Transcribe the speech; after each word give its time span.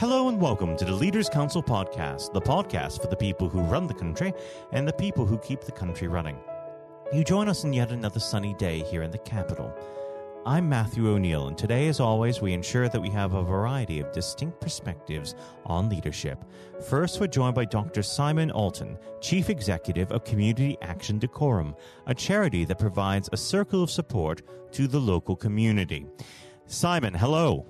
Hello 0.00 0.30
and 0.30 0.40
welcome 0.40 0.78
to 0.78 0.86
the 0.86 0.94
Leaders 0.94 1.28
Council 1.28 1.62
podcast, 1.62 2.32
the 2.32 2.40
podcast 2.40 3.02
for 3.02 3.08
the 3.08 3.16
people 3.16 3.50
who 3.50 3.60
run 3.60 3.86
the 3.86 3.92
country 3.92 4.32
and 4.72 4.88
the 4.88 4.94
people 4.94 5.26
who 5.26 5.36
keep 5.36 5.60
the 5.60 5.72
country 5.72 6.08
running. 6.08 6.38
You 7.12 7.22
join 7.22 7.50
us 7.50 7.64
in 7.64 7.74
yet 7.74 7.92
another 7.92 8.18
sunny 8.18 8.54
day 8.54 8.78
here 8.78 9.02
in 9.02 9.10
the 9.10 9.18
capital. 9.18 9.70
I'm 10.46 10.70
Matthew 10.70 11.06
O'Neill, 11.06 11.48
and 11.48 11.58
today, 11.58 11.86
as 11.86 12.00
always, 12.00 12.40
we 12.40 12.54
ensure 12.54 12.88
that 12.88 13.02
we 13.02 13.10
have 13.10 13.34
a 13.34 13.42
variety 13.42 14.00
of 14.00 14.10
distinct 14.10 14.58
perspectives 14.58 15.34
on 15.66 15.90
leadership. 15.90 16.46
First, 16.88 17.20
we're 17.20 17.26
joined 17.26 17.54
by 17.54 17.66
Dr. 17.66 18.02
Simon 18.02 18.50
Aulton, 18.52 18.96
Chief 19.20 19.50
Executive 19.50 20.10
of 20.12 20.24
Community 20.24 20.78
Action 20.80 21.20
Dacorum, 21.20 21.76
a 22.06 22.14
charity 22.14 22.64
that 22.64 22.78
provides 22.78 23.28
a 23.32 23.36
circle 23.36 23.82
of 23.82 23.90
support 23.90 24.40
to 24.72 24.88
the 24.88 24.98
local 24.98 25.36
community. 25.36 26.06
Simon, 26.64 27.12
hello. 27.12 27.66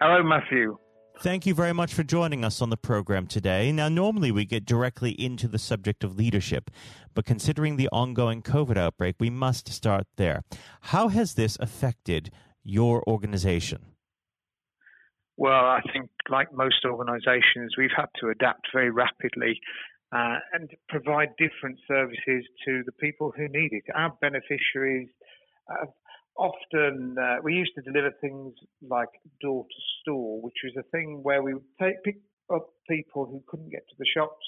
Hello, 0.00 0.22
Matthew. 0.22 0.78
Thank 1.20 1.46
you 1.46 1.54
very 1.54 1.72
much 1.72 1.94
for 1.94 2.02
joining 2.02 2.44
us 2.44 2.60
on 2.60 2.70
the 2.70 2.76
program 2.76 3.26
today. 3.26 3.70
Now, 3.70 3.88
normally 3.88 4.32
we 4.32 4.44
get 4.44 4.66
directly 4.66 5.12
into 5.12 5.46
the 5.46 5.58
subject 5.58 6.02
of 6.02 6.16
leadership, 6.16 6.70
but 7.14 7.24
considering 7.24 7.76
the 7.76 7.88
ongoing 7.92 8.42
COVID 8.42 8.76
outbreak, 8.76 9.16
we 9.20 9.30
must 9.30 9.68
start 9.68 10.06
there. 10.16 10.42
How 10.82 11.08
has 11.08 11.34
this 11.34 11.56
affected 11.60 12.30
your 12.64 13.02
organization? 13.08 13.86
Well, 15.36 15.52
I 15.52 15.80
think, 15.92 16.10
like 16.28 16.52
most 16.52 16.84
organizations, 16.84 17.74
we've 17.78 17.90
had 17.96 18.08
to 18.20 18.28
adapt 18.28 18.66
very 18.72 18.90
rapidly 18.90 19.60
uh, 20.12 20.38
and 20.52 20.70
provide 20.88 21.28
different 21.38 21.78
services 21.88 22.44
to 22.66 22.82
the 22.84 22.92
people 23.00 23.32
who 23.36 23.48
need 23.48 23.72
it. 23.72 23.84
Our 23.94 24.12
beneficiaries 24.20 25.08
have 25.68 25.88
often 26.36 27.16
uh, 27.20 27.36
we 27.42 27.54
used 27.54 27.72
to 27.76 27.82
deliver 27.82 28.10
things 28.20 28.54
like 28.82 29.08
door 29.40 29.64
to 29.64 29.80
store, 30.00 30.40
which 30.40 30.56
was 30.64 30.74
a 30.78 30.88
thing 30.90 31.20
where 31.22 31.42
we 31.42 31.54
would 31.54 31.64
take 31.80 32.02
pick 32.04 32.18
up 32.52 32.68
people 32.88 33.26
who 33.26 33.42
couldn't 33.46 33.70
get 33.70 33.86
to 33.88 33.94
the 33.98 34.06
shops. 34.14 34.44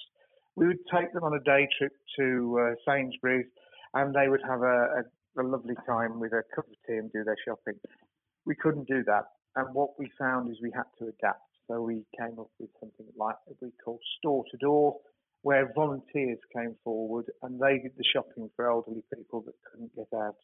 We 0.56 0.66
would 0.66 0.84
take 0.92 1.12
them 1.12 1.24
on 1.24 1.34
a 1.34 1.40
day 1.40 1.68
trip 1.78 1.92
to 2.18 2.58
uh, 2.60 2.74
Sainsbury's, 2.86 3.46
and 3.94 4.14
they 4.14 4.28
would 4.28 4.42
have 4.46 4.62
a, 4.62 5.02
a, 5.36 5.42
a 5.42 5.44
lovely 5.44 5.76
time 5.86 6.18
with 6.18 6.32
a 6.32 6.42
cup 6.54 6.66
of 6.66 6.76
tea 6.86 6.96
and 6.96 7.12
do 7.12 7.24
their 7.24 7.36
shopping. 7.46 7.78
We 8.44 8.54
couldn't 8.54 8.88
do 8.88 9.02
that, 9.04 9.24
and 9.56 9.74
what 9.74 9.98
we 9.98 10.10
found 10.18 10.50
is 10.50 10.58
we 10.62 10.72
had 10.74 10.88
to 10.98 11.08
adapt. 11.08 11.42
So 11.68 11.82
we 11.82 12.04
came 12.18 12.38
up 12.38 12.50
with 12.60 12.70
something 12.80 13.06
like 13.18 13.36
we 13.60 13.70
call 13.84 13.98
store 14.18 14.44
to 14.50 14.56
door, 14.58 14.96
where 15.42 15.72
volunteers 15.74 16.38
came 16.54 16.76
forward 16.82 17.26
and 17.42 17.60
they 17.60 17.78
did 17.78 17.92
the 17.96 18.04
shopping 18.12 18.50
for 18.56 18.70
elderly 18.70 19.02
people 19.14 19.42
that 19.42 19.54
couldn't 19.70 19.94
get 19.94 20.08
out 20.16 20.36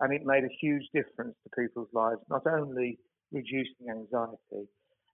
and 0.00 0.12
it 0.12 0.22
made 0.24 0.44
a 0.44 0.56
huge 0.60 0.84
difference 0.94 1.34
to 1.44 1.60
people's 1.62 1.88
lives, 1.92 2.20
not 2.28 2.46
only 2.46 2.98
reducing 3.32 3.88
anxiety, 3.90 4.68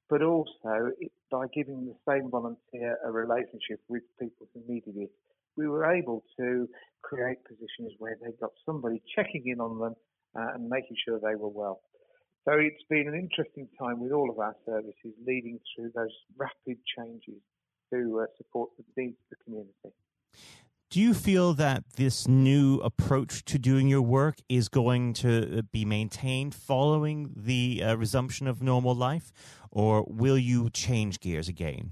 but 0.08 0.22
also 0.22 0.92
it, 1.00 1.12
by 1.30 1.46
giving 1.52 1.86
the 1.86 1.96
same 2.08 2.30
volunteer 2.30 2.98
a 3.04 3.10
relationship 3.10 3.80
with 3.88 4.02
people 4.20 4.46
who 4.54 4.62
needed 4.68 4.96
it. 4.96 5.10
We 5.56 5.68
were 5.68 5.90
able 5.90 6.22
to 6.38 6.68
create 7.02 7.38
positions 7.44 7.92
where 7.98 8.16
they 8.22 8.30
got 8.40 8.50
somebody 8.64 9.02
checking 9.14 9.44
in 9.46 9.60
on 9.60 9.78
them 9.78 9.94
uh, 10.38 10.54
and 10.54 10.68
making 10.68 10.96
sure 11.04 11.18
they 11.18 11.34
were 11.34 11.48
well. 11.48 11.80
So 12.46 12.52
it's 12.52 12.84
been 12.88 13.08
an 13.08 13.14
interesting 13.14 13.68
time 13.78 13.98
with 13.98 14.12
all 14.12 14.30
of 14.30 14.38
our 14.38 14.54
services 14.64 15.14
leading 15.26 15.58
through 15.74 15.90
those 15.96 16.14
rapid 16.36 16.78
changes 16.96 17.42
to 17.92 18.20
uh, 18.20 18.26
support 18.36 18.70
the 18.78 18.84
needs 18.96 19.16
of 19.18 19.38
the 19.38 19.44
community. 19.44 19.94
Do 20.88 21.00
you 21.00 21.14
feel 21.14 21.52
that 21.54 21.82
this 21.96 22.28
new 22.28 22.76
approach 22.78 23.44
to 23.46 23.58
doing 23.58 23.88
your 23.88 24.02
work 24.02 24.36
is 24.48 24.68
going 24.68 25.14
to 25.14 25.64
be 25.72 25.84
maintained 25.84 26.54
following 26.54 27.32
the 27.34 27.82
uh, 27.82 27.96
resumption 27.96 28.46
of 28.46 28.62
normal 28.62 28.94
life, 28.94 29.32
or 29.72 30.06
will 30.08 30.38
you 30.38 30.70
change 30.70 31.18
gears 31.18 31.48
again? 31.48 31.90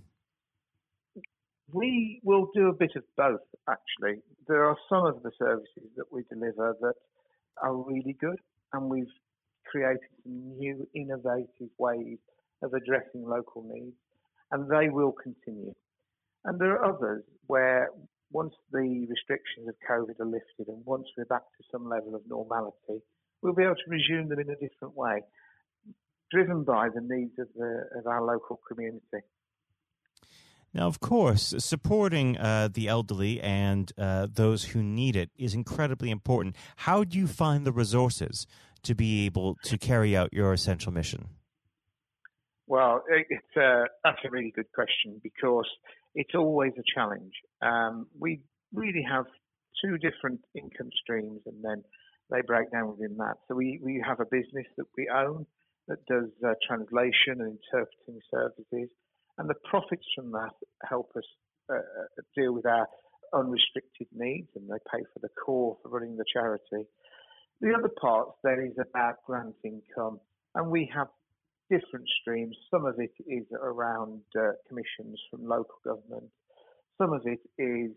We 1.73 2.21
will 2.23 2.49
do 2.55 2.69
a 2.69 2.73
bit 2.73 2.93
of 2.95 3.03
both, 3.17 3.41
actually. 3.69 4.23
There 4.47 4.65
are 4.65 4.77
some 4.89 5.05
of 5.07 5.25
the 5.25 5.33
services 5.41 5.91
that 5.97 6.13
we 6.13 6.23
deliver 6.31 6.77
that 6.81 6.95
are 7.61 7.75
really 7.75 8.17
good, 8.21 8.39
and 8.73 8.89
we've 8.89 9.13
created 9.67 9.99
some 10.23 10.57
new 10.57 10.87
innovative 10.95 11.71
ways 11.79 12.19
of 12.63 12.73
addressing 12.73 13.25
local 13.27 13.65
needs, 13.69 13.97
and 14.53 14.71
they 14.71 14.89
will 14.89 15.13
continue. 15.13 15.75
And 16.45 16.61
there 16.61 16.77
are 16.77 16.95
others 16.95 17.25
where 17.49 17.89
once 18.35 18.53
the 18.73 19.07
restrictions 19.09 19.69
of 19.69 19.75
COVID 19.89 20.19
are 20.21 20.27
lifted 20.27 20.67
and 20.67 20.85
once 20.85 21.07
we're 21.17 21.25
back 21.25 21.43
to 21.57 21.65
some 21.71 21.89
level 21.89 22.17
of 22.17 22.23
normality, 22.29 23.01
we'll 23.41 23.55
be 23.55 23.63
able 23.63 23.77
to 23.77 23.89
resume 23.89 24.29
them 24.29 24.41
in 24.41 24.51
a 24.51 24.57
different 24.57 24.97
way, 24.97 25.23
driven 26.33 26.65
by 26.65 26.89
the 26.89 27.01
needs 27.01 27.39
of, 27.39 27.47
the, 27.57 27.85
of 27.97 28.07
our 28.09 28.23
local 28.23 28.61
community. 28.69 29.25
Now, 30.75 30.89
of 30.89 30.99
course, 30.99 31.55
supporting 31.59 32.37
uh, 32.37 32.69
the 32.73 32.89
elderly 32.89 33.41
and 33.41 33.93
uh, 33.97 34.27
those 34.29 34.65
who 34.65 34.83
need 34.83 35.15
it 35.15 35.31
is 35.39 35.55
incredibly 35.55 36.11
important. 36.11 36.57
How 36.77 37.05
do 37.05 37.17
you 37.17 37.29
find 37.29 37.65
the 37.65 37.73
resources 37.73 38.49
to 38.83 38.97
be 38.97 39.27
able 39.27 39.57
to 39.63 39.79
carry 39.79 40.17
out 40.17 40.33
your 40.33 40.53
essential 40.53 40.91
mission? 40.91 41.29
Well, 42.67 43.05
it's 43.09 43.57
a, 43.57 43.85
that's 44.03 44.19
a 44.25 44.31
really 44.31 44.51
good 44.51 44.73
question 44.75 45.21
because 45.23 45.69
it's 46.15 46.35
always 46.35 46.73
a 46.79 46.83
challenge. 46.95 47.33
Um, 47.63 48.07
we 48.19 48.41
really 48.73 49.05
have 49.09 49.27
two 49.83 49.99
different 49.99 50.41
income 50.55 50.91
streams 51.03 51.41
and 51.47 51.63
then 51.63 51.83
they 52.31 52.41
break 52.47 52.71
down 52.73 52.91
within 52.91 53.17
that. 53.19 53.35
So 53.49 53.55
we, 53.55 53.81
we 53.83 54.03
have 54.07 54.21
a 54.21 54.25
business 54.25 54.67
that 54.77 54.87
we 54.97 55.09
own 55.15 55.47
that 55.89 55.99
does 56.07 56.31
uh, 56.47 56.55
translation 56.67 57.41
and 57.41 57.59
interpreting 57.59 58.21
services, 58.33 58.91
and 59.37 59.51
the 59.51 59.55
profits 59.69 60.07
from 60.17 60.33
that 60.33 60.55
help 60.89 61.11
us 61.17 61.25
uh, 61.71 61.77
uh, 61.77 62.23
deal 62.35 62.55
with 62.55 62.67
our 62.67 62.87
unrestricted 63.35 64.07
needs 64.13 64.49
and 64.55 64.69
they 64.69 64.79
pay 64.91 65.03
for 65.13 65.19
the 65.21 65.29
core 65.45 65.77
for 65.83 65.89
running 65.91 66.17
the 66.17 66.25
charity. 66.33 66.89
The 67.61 67.75
other 67.77 67.91
part 68.01 68.29
then 68.43 68.71
is 68.71 68.79
about 68.79 69.17
grant 69.27 69.57
income, 69.65 70.21
and 70.55 70.71
we 70.71 70.91
have 70.95 71.09
different 71.71 72.07
streams. 72.21 72.57
Some 72.71 72.85
of 72.85 72.99
it 72.99 73.13
is 73.27 73.47
around 73.61 74.21
uh, 74.39 74.53
commissions 74.69 75.21
from 75.31 75.47
local 75.47 75.77
government. 75.85 76.31
Some 76.99 77.13
of 77.13 77.23
it 77.25 77.41
is 77.59 77.91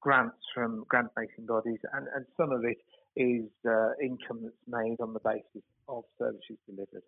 grants 0.00 0.36
from 0.54 0.84
grant 0.88 1.08
making 1.16 1.46
bodies, 1.46 1.78
and, 1.92 2.06
and 2.14 2.24
some 2.36 2.52
of 2.52 2.64
it 2.64 2.78
is 3.16 3.48
uh, 3.66 3.90
income 4.02 4.40
that's 4.42 4.54
made 4.66 4.96
on 5.00 5.12
the 5.12 5.20
basis 5.24 5.64
of 5.88 6.04
services 6.18 6.58
delivered. 6.66 7.02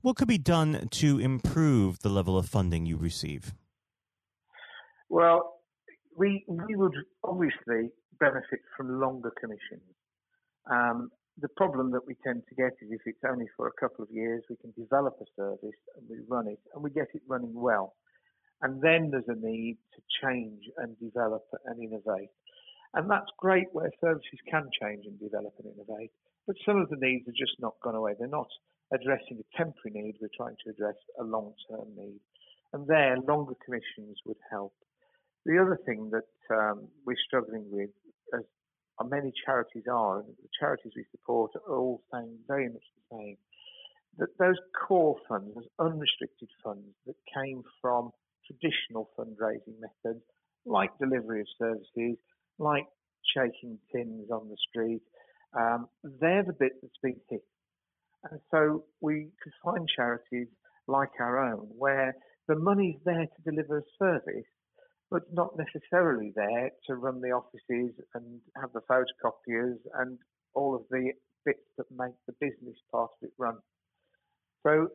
What 0.00 0.16
could 0.16 0.28
be 0.28 0.38
done 0.38 0.88
to 0.90 1.18
improve 1.18 2.00
the 2.00 2.08
level 2.08 2.38
of 2.38 2.46
funding 2.46 2.86
you 2.86 2.96
receive? 2.96 3.52
Well, 5.08 5.60
we 6.16 6.44
we 6.46 6.76
would 6.76 6.94
obviously 7.24 7.90
benefit 8.20 8.60
from 8.76 9.00
longer 9.00 9.32
commissions. 9.40 9.82
Um, 10.70 11.10
the 11.40 11.48
problem 11.56 11.92
that 11.92 12.06
we 12.06 12.14
tend 12.24 12.42
to 12.48 12.54
get 12.54 12.72
is 12.82 12.90
if 12.90 13.02
it's 13.06 13.22
only 13.28 13.46
for 13.56 13.68
a 13.68 13.80
couple 13.80 14.02
of 14.02 14.10
years, 14.10 14.42
we 14.50 14.56
can 14.56 14.72
develop 14.76 15.16
a 15.20 15.26
service 15.36 15.78
and 15.96 16.08
we 16.08 16.16
run 16.28 16.48
it 16.48 16.58
and 16.74 16.82
we 16.82 16.90
get 16.90 17.08
it 17.14 17.22
running 17.28 17.54
well. 17.54 17.94
And 18.62 18.82
then 18.82 19.10
there's 19.10 19.28
a 19.28 19.38
need 19.38 19.78
to 19.94 20.02
change 20.22 20.64
and 20.78 20.98
develop 20.98 21.44
and 21.66 21.80
innovate. 21.80 22.30
And 22.94 23.08
that's 23.08 23.30
great 23.38 23.68
where 23.72 23.90
services 24.00 24.40
can 24.50 24.68
change 24.80 25.04
and 25.06 25.18
develop 25.20 25.54
and 25.62 25.72
innovate. 25.74 26.10
But 26.46 26.56
some 26.66 26.78
of 26.78 26.88
the 26.88 26.96
needs 26.96 27.28
are 27.28 27.38
just 27.38 27.60
not 27.60 27.74
gone 27.84 27.94
away. 27.94 28.14
They're 28.18 28.26
not 28.26 28.48
addressing 28.92 29.38
a 29.38 29.56
temporary 29.56 29.92
need. 29.94 30.16
We're 30.20 30.34
trying 30.36 30.56
to 30.64 30.70
address 30.70 30.96
a 31.20 31.22
long 31.22 31.52
term 31.70 31.86
need. 31.96 32.20
And 32.72 32.86
there, 32.86 33.16
longer 33.28 33.54
commissions 33.64 34.18
would 34.26 34.38
help. 34.50 34.72
The 35.46 35.58
other 35.58 35.78
thing 35.86 36.10
that 36.10 36.54
um, 36.54 36.88
we're 37.06 37.16
struggling 37.26 37.66
with 37.70 37.90
many 39.04 39.32
charities 39.44 39.84
are, 39.90 40.20
and 40.20 40.28
the 40.28 40.48
charities 40.58 40.92
we 40.96 41.04
support 41.10 41.52
are 41.54 41.74
all 41.74 42.02
saying 42.12 42.38
very 42.46 42.68
much 42.68 42.82
the 42.96 43.16
same, 43.16 43.36
that 44.18 44.36
those 44.38 44.56
core 44.86 45.16
funds, 45.28 45.54
those 45.54 45.68
unrestricted 45.78 46.48
funds 46.64 46.94
that 47.06 47.14
came 47.34 47.62
from 47.80 48.10
traditional 48.46 49.10
fundraising 49.18 49.78
methods, 49.80 50.24
like 50.66 50.90
delivery 50.98 51.40
of 51.40 51.46
services, 51.58 52.16
like 52.58 52.86
shaking 53.34 53.78
tins 53.94 54.30
on 54.30 54.48
the 54.48 54.56
street, 54.68 55.02
um, 55.58 55.86
they're 56.20 56.44
the 56.44 56.52
bit 56.52 56.72
that's 56.82 56.98
been 57.02 57.20
hit. 57.30 57.42
And 58.30 58.40
so 58.50 58.84
we 59.00 59.28
could 59.42 59.52
find 59.64 59.86
charities 59.94 60.48
like 60.88 61.10
our 61.20 61.52
own 61.52 61.68
where 61.76 62.14
the 62.48 62.56
money's 62.56 62.96
there 63.04 63.26
to 63.26 63.50
deliver 63.50 63.78
a 63.78 63.82
service, 63.98 64.48
but 65.10 65.22
not 65.32 65.52
necessarily 65.56 66.32
there 66.34 66.70
to 66.86 66.94
run 66.94 67.20
the 67.20 67.30
offices 67.30 67.94
and 68.14 68.40
have 68.60 68.70
the 68.72 68.80
photocopiers 68.90 69.76
and 70.00 70.18
all 70.54 70.74
of 70.74 70.82
the 70.90 71.12
bits 71.44 71.60
that 71.78 71.86
make 71.90 72.14
the 72.26 72.34
business 72.40 72.76
part 72.92 73.10
of 73.22 73.28
it 73.28 73.32
run. 73.38 73.56
So 74.66 74.88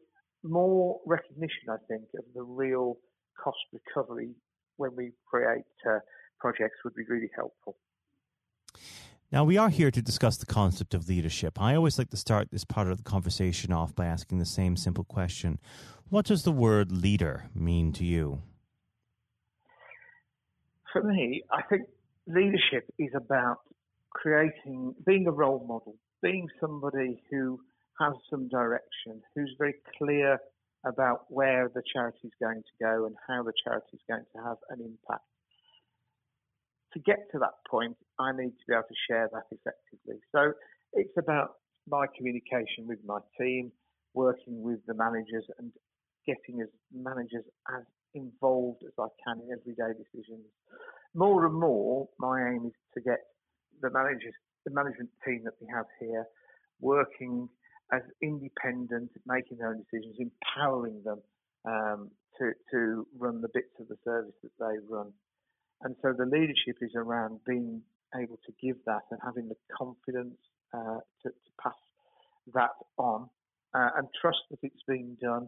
more 0.44 1.00
recognition, 1.06 1.69
I 1.69 1.77
think, 1.88 2.04
of 2.18 2.25
the 2.36 2.44
real 2.44 2.98
cost 3.42 3.57
recovery 3.71 4.31
when 4.77 4.95
we 4.95 5.12
create 5.25 5.63
uh, 5.89 6.00
projects 6.39 6.77
would 6.83 6.95
be 6.95 7.04
really 7.07 7.30
helpful. 7.36 7.77
Now, 9.31 9.44
we 9.44 9.57
are 9.57 9.69
here 9.69 9.89
to 9.89 10.01
discuss 10.01 10.38
the 10.38 10.45
concept 10.45 10.94
of 10.94 11.07
leadership. 11.07 11.59
I 11.59 11.74
always 11.74 11.98
like 11.98 12.12
to 12.12 12.18
start 12.18 12.50
this 12.51 12.66
part 12.66 12.88
of 12.88 12.98
the 12.98 13.04
conversation 13.04 13.74
off 13.74 13.95
by 13.95 14.06
asking 14.06 14.38
the 14.38 14.45
same 14.45 14.77
simple 14.77 15.04
question 15.04 15.59
What 16.09 16.25
does 16.25 16.44
the 16.44 16.51
word 16.51 16.92
leader 16.92 17.50
mean 17.56 17.94
to 17.94 18.06
you? 18.06 18.44
For 20.94 21.01
me, 21.01 21.42
I 21.51 21.63
think 21.63 21.88
leadership 22.28 22.86
is 23.00 23.10
about 23.16 23.57
creating, 24.12 24.94
being 25.06 25.25
a 25.28 25.31
role 25.31 25.66
model, 25.68 25.95
being 26.22 26.48
somebody 26.62 27.19
who 27.31 27.60
has 28.00 28.13
some 28.30 28.48
direction, 28.48 29.22
who's 29.36 29.56
very 29.57 29.74
clear 29.98 30.38
about 30.86 31.25
where 31.30 31.69
the 31.74 31.81
charity 31.92 32.19
is 32.25 32.31
going 32.40 32.62
to 32.62 32.84
go 32.84 33.07
and 33.07 33.16
how 33.28 33.42
the 33.42 33.54
charity 33.63 33.88
is 33.94 34.01
going 34.07 34.24
to 34.36 34.44
have 34.44 34.57
an 34.69 34.81
impact. 34.81 35.25
To 36.94 37.00
get 37.00 37.25
to 37.31 37.40
that 37.40 37.57
point, 37.68 37.98
I 38.19 38.31
need 38.31 38.51
to 38.51 38.66
be 38.68 38.74
able 38.74 38.84
to 38.84 38.95
share 39.10 39.28
that 39.34 39.45
effectively. 39.50 40.22
So 40.31 40.54
it's 40.94 41.18
about 41.18 41.56
my 41.90 42.06
communication 42.16 42.86
with 42.86 43.00
my 43.04 43.18
team, 43.40 43.72
working 44.13 44.62
with 44.62 44.86
the 44.86 44.94
managers 44.94 45.45
and 45.57 45.72
getting 46.28 46.62
as 46.62 46.69
managers 46.94 47.45
as 47.75 47.84
involved 48.13 48.83
as 48.86 48.94
I 49.00 49.07
can 49.24 49.42
in 49.42 49.50
everyday 49.51 49.98
decisions. 49.98 50.45
More 51.13 51.45
and 51.45 51.56
more, 51.56 52.07
my 52.19 52.50
aim 52.50 52.65
is 52.65 52.74
to 52.95 53.01
get 53.01 53.19
the 53.81 53.89
managers, 53.89 54.33
the 54.65 54.71
management 54.71 55.10
team 55.25 55.42
that 55.45 55.54
we 55.62 55.68
have 55.74 55.86
here, 56.00 56.25
working 56.80 57.50
as 57.92 58.01
independent, 58.21 59.12
making 59.27 59.57
their 59.57 59.69
own 59.69 59.83
decisions, 59.83 60.15
empowering 60.19 61.01
them 61.04 61.21
um, 61.65 62.10
to, 62.39 62.51
to 62.71 63.07
run 63.18 63.42
the 63.42 63.50
bits 63.54 63.74
of 63.80 63.88
the 63.88 63.98
service 64.04 64.33
that 64.42 64.51
they 64.59 64.77
run. 64.89 65.12
And 65.81 65.95
so 66.01 66.13
the 66.18 66.25
leadership 66.25 66.77
is 66.81 66.92
around 66.95 67.39
being 67.45 67.81
able 68.16 68.39
to 68.45 68.54
give 68.62 68.77
that 68.86 69.04
and 69.12 69.19
having 69.24 69.50
the 69.50 69.56
confidence 69.77 70.38
uh, 70.74 71.00
to, 71.21 71.30
to, 71.30 71.51
pass 71.62 71.74
that 72.54 72.71
on 72.98 73.30
uh, 73.74 73.89
and 73.98 74.07
trust 74.19 74.39
that 74.50 74.59
it's 74.63 74.81
being 74.88 75.18
done 75.21 75.48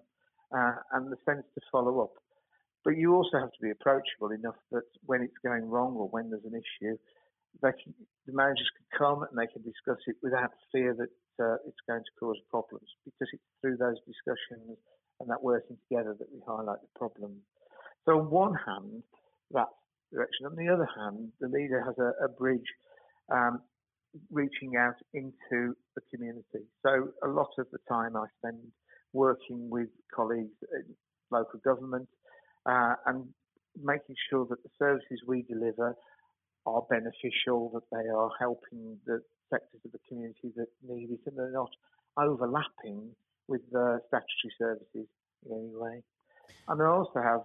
uh, 0.56 0.74
and 0.94 1.12
the 1.12 1.18
sense 1.26 1.44
to 1.56 1.62
follow 1.72 2.02
up. 2.02 2.14
But 2.86 2.98
you 2.98 3.16
also 3.16 3.40
have 3.40 3.52
to 3.52 3.62
be 3.62 3.72
approachable 3.72 4.30
enough 4.32 4.62
that 4.72 4.86
when 5.06 5.22
it's 5.22 5.42
going 5.44 5.66
wrong 5.66 5.96
or 5.98 6.08
when 6.08 6.30
there's 6.30 6.46
an 6.46 6.54
issue, 6.54 6.96
they 7.62 7.72
can, 7.72 7.94
the 8.28 8.34
managers 8.34 8.70
can 8.78 8.86
come 8.94 9.26
and 9.26 9.34
they 9.34 9.50
can 9.52 9.64
discuss 9.64 9.98
it 10.06 10.16
without 10.22 10.52
fear 10.72 10.94
that 10.94 11.10
uh, 11.44 11.58
it's 11.66 11.82
going 11.90 12.04
to 12.04 12.14
cause 12.20 12.38
problems 12.52 12.88
because 13.04 13.28
it's 13.34 13.44
through 13.60 13.78
those 13.78 13.98
discussions 14.06 14.78
and 15.20 15.30
that 15.30 15.42
working 15.42 15.78
together 15.90 16.16
that 16.20 16.28
we 16.32 16.40
highlight 16.46 16.80
the 16.82 17.00
problem. 17.00 17.42
So 18.06 18.20
on 18.20 18.30
one 18.30 18.54
hand, 18.54 19.02
that 19.52 19.68
direction. 20.14 20.46
On 20.46 20.56
the 20.56 20.70
other 20.70 20.88
hand, 20.96 21.32
the 21.40 21.48
leader 21.48 21.82
has 21.84 21.96
a, 21.98 22.26
a 22.26 22.30
bridge 22.30 22.70
um, 23.32 23.62
reaching 24.32 24.76
out 24.78 24.96
into 25.14 25.76
the 25.96 26.02
community. 26.14 26.70
So 26.86 27.10
a 27.24 27.28
lot 27.28 27.50
of 27.58 27.68
the 27.72 27.80
time 27.90 28.16
I 28.16 28.26
spend 28.40 28.60
working 29.14 29.70
with 29.70 29.90
colleagues 30.14 30.56
in 30.72 30.96
local 31.32 31.60
government 31.64 32.08
uh, 32.66 32.96
and 33.06 33.28
making 33.82 34.16
sure 34.30 34.46
that 34.50 34.62
the 34.64 34.70
services 34.80 35.22
we 35.28 35.44
deliver 35.44 35.96
are 36.66 36.84
beneficial, 36.90 37.70
that 37.74 37.84
they 37.92 38.10
are 38.10 38.30
helping 38.40 38.98
the 39.06 39.22
sectors 39.50 39.82
of 39.86 39.92
the 39.92 40.00
community 40.08 40.52
that 40.56 40.68
need 40.88 41.12
it, 41.12 41.20
and 41.26 41.38
they're 41.38 41.52
not 41.52 41.70
overlapping 42.18 43.12
with 43.48 43.62
the 43.72 44.00
statutory 44.08 44.54
services 44.58 45.08
in 45.46 45.52
any 45.52 45.76
way. 45.76 46.04
And 46.68 46.82
I 46.82 46.86
also 46.86 47.22
have 47.22 47.42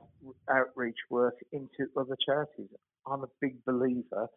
outreach 0.51 0.97
work 1.11 1.35
into 1.53 1.91
other 1.97 2.17
charities. 2.25 2.69
I'm 3.07 3.23
a 3.23 3.29
big 3.41 3.63
believer 3.65 4.29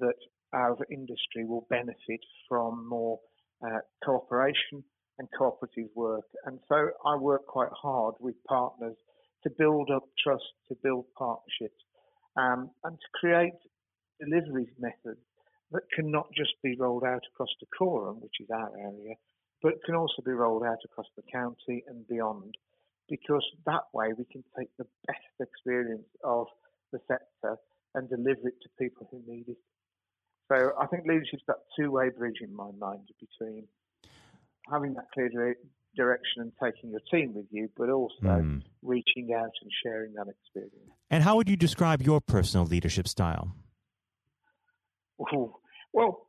that 0.00 0.14
our 0.52 0.76
industry 0.90 1.44
will 1.44 1.66
benefit 1.68 2.20
from 2.48 2.88
more 2.88 3.18
uh, 3.64 3.78
cooperation 4.04 4.84
and 5.18 5.28
cooperative 5.36 5.88
work. 5.94 6.24
And 6.46 6.58
so 6.68 6.90
I 7.06 7.16
work 7.16 7.46
quite 7.46 7.72
hard 7.72 8.14
with 8.20 8.34
partners 8.48 8.96
to 9.42 9.50
build 9.50 9.90
up 9.90 10.04
trust, 10.22 10.44
to 10.68 10.76
build 10.82 11.06
partnerships, 11.16 11.82
um, 12.36 12.70
and 12.84 12.96
to 12.98 13.08
create 13.14 13.58
delivery 14.20 14.68
methods 14.78 15.20
that 15.72 15.82
can 15.94 16.10
not 16.10 16.26
just 16.36 16.52
be 16.62 16.76
rolled 16.78 17.04
out 17.04 17.22
across 17.32 17.48
Dacorum, 17.62 18.20
which 18.20 18.40
is 18.40 18.48
our 18.50 18.70
area, 18.78 19.14
but 19.62 19.82
can 19.84 19.94
also 19.94 20.22
be 20.24 20.32
rolled 20.32 20.64
out 20.64 20.78
across 20.84 21.06
the 21.16 21.22
county 21.32 21.82
and 21.86 22.06
beyond, 22.08 22.54
because 23.08 23.44
that 23.66 23.84
way 23.92 24.08
we 24.16 24.24
can 24.30 24.44
take 24.58 24.68
the 24.78 24.86
best 25.06 25.34
experience 25.40 26.08
of 26.24 26.46
the 26.92 26.98
sector 27.08 27.56
and 27.94 28.08
deliver 28.08 28.48
it 28.48 28.60
to 28.62 28.68
people 28.78 29.08
who 29.10 29.22
need 29.26 29.48
it. 29.48 29.58
So 30.50 30.72
I 30.78 30.86
think 30.86 31.06
leadership's 31.06 31.44
that 31.46 31.64
two-way 31.78 32.10
bridge 32.10 32.40
in 32.42 32.54
my 32.54 32.70
mind 32.78 33.08
between 33.20 33.66
having 34.70 34.94
that 34.94 35.10
clear 35.14 35.30
direction 35.96 36.42
and 36.42 36.52
taking 36.62 36.90
your 36.90 37.00
team 37.10 37.34
with 37.34 37.46
you, 37.50 37.68
but 37.76 37.90
also 37.90 38.14
mm. 38.22 38.62
reaching 38.82 39.34
out 39.34 39.50
and 39.60 39.70
sharing 39.84 40.12
that 40.14 40.26
experience. 40.28 40.90
And 41.10 41.22
how 41.22 41.36
would 41.36 41.48
you 41.48 41.56
describe 41.56 42.02
your 42.02 42.20
personal 42.20 42.66
leadership 42.66 43.06
style? 43.08 43.54
Ooh, 45.20 45.54
well, 45.92 46.26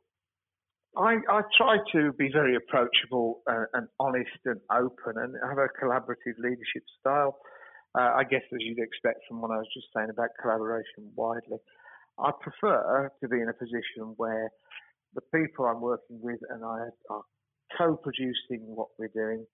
I, 0.96 1.16
I, 1.28 1.40
try 1.56 1.78
to 1.92 2.12
be 2.12 2.30
very 2.32 2.54
approachable 2.54 3.42
uh, 3.50 3.64
and 3.72 3.88
honest 3.98 4.30
and 4.44 4.60
open 4.70 5.14
and 5.16 5.34
have 5.42 5.58
a 5.58 5.68
collaborative 5.82 6.38
leadership 6.38 6.84
style. 7.00 7.38
Uh, 7.98 8.12
I 8.16 8.24
guess, 8.24 8.42
as 8.52 8.58
you'd 8.60 8.78
expect 8.78 9.20
from 9.28 9.40
what 9.40 9.50
I 9.50 9.56
was 9.56 9.66
just 9.74 9.86
saying 9.96 10.10
about 10.10 10.30
collaboration 10.40 11.10
widely. 11.16 11.58
I 12.18 12.30
prefer 12.40 13.10
to 13.20 13.28
be 13.28 13.40
in 13.40 13.48
a 13.48 13.52
position 13.52 14.14
where 14.16 14.50
the 15.14 15.22
people 15.34 15.64
I'm 15.64 15.80
working 15.80 16.20
with 16.20 16.38
and 16.50 16.64
I 16.64 16.88
are 17.10 17.22
co-producing 17.76 18.62
what 18.66 18.88
we're 18.98 19.08
doing, 19.08 19.46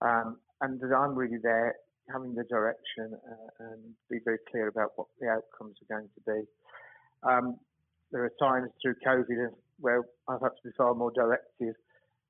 um, 0.00 0.38
and 0.60 0.80
that 0.80 0.94
I'm 0.94 1.14
really 1.14 1.38
there 1.42 1.74
having 2.12 2.34
the 2.34 2.44
direction 2.44 3.12
uh, 3.12 3.64
and 3.70 3.80
be 4.10 4.18
very 4.24 4.38
clear 4.50 4.68
about 4.68 4.92
what 4.96 5.08
the 5.20 5.28
outcomes 5.28 5.76
are 5.82 5.98
going 5.98 6.08
to 6.14 6.22
be. 6.26 6.40
Um, 7.22 7.58
there 8.10 8.24
are 8.24 8.32
times 8.40 8.70
through 8.80 8.94
COVID 9.06 9.50
where 9.80 10.04
I've 10.28 10.40
had 10.40 10.56
to 10.56 10.64
be 10.64 10.70
far 10.76 10.94
more 10.94 11.12
directive, 11.12 11.74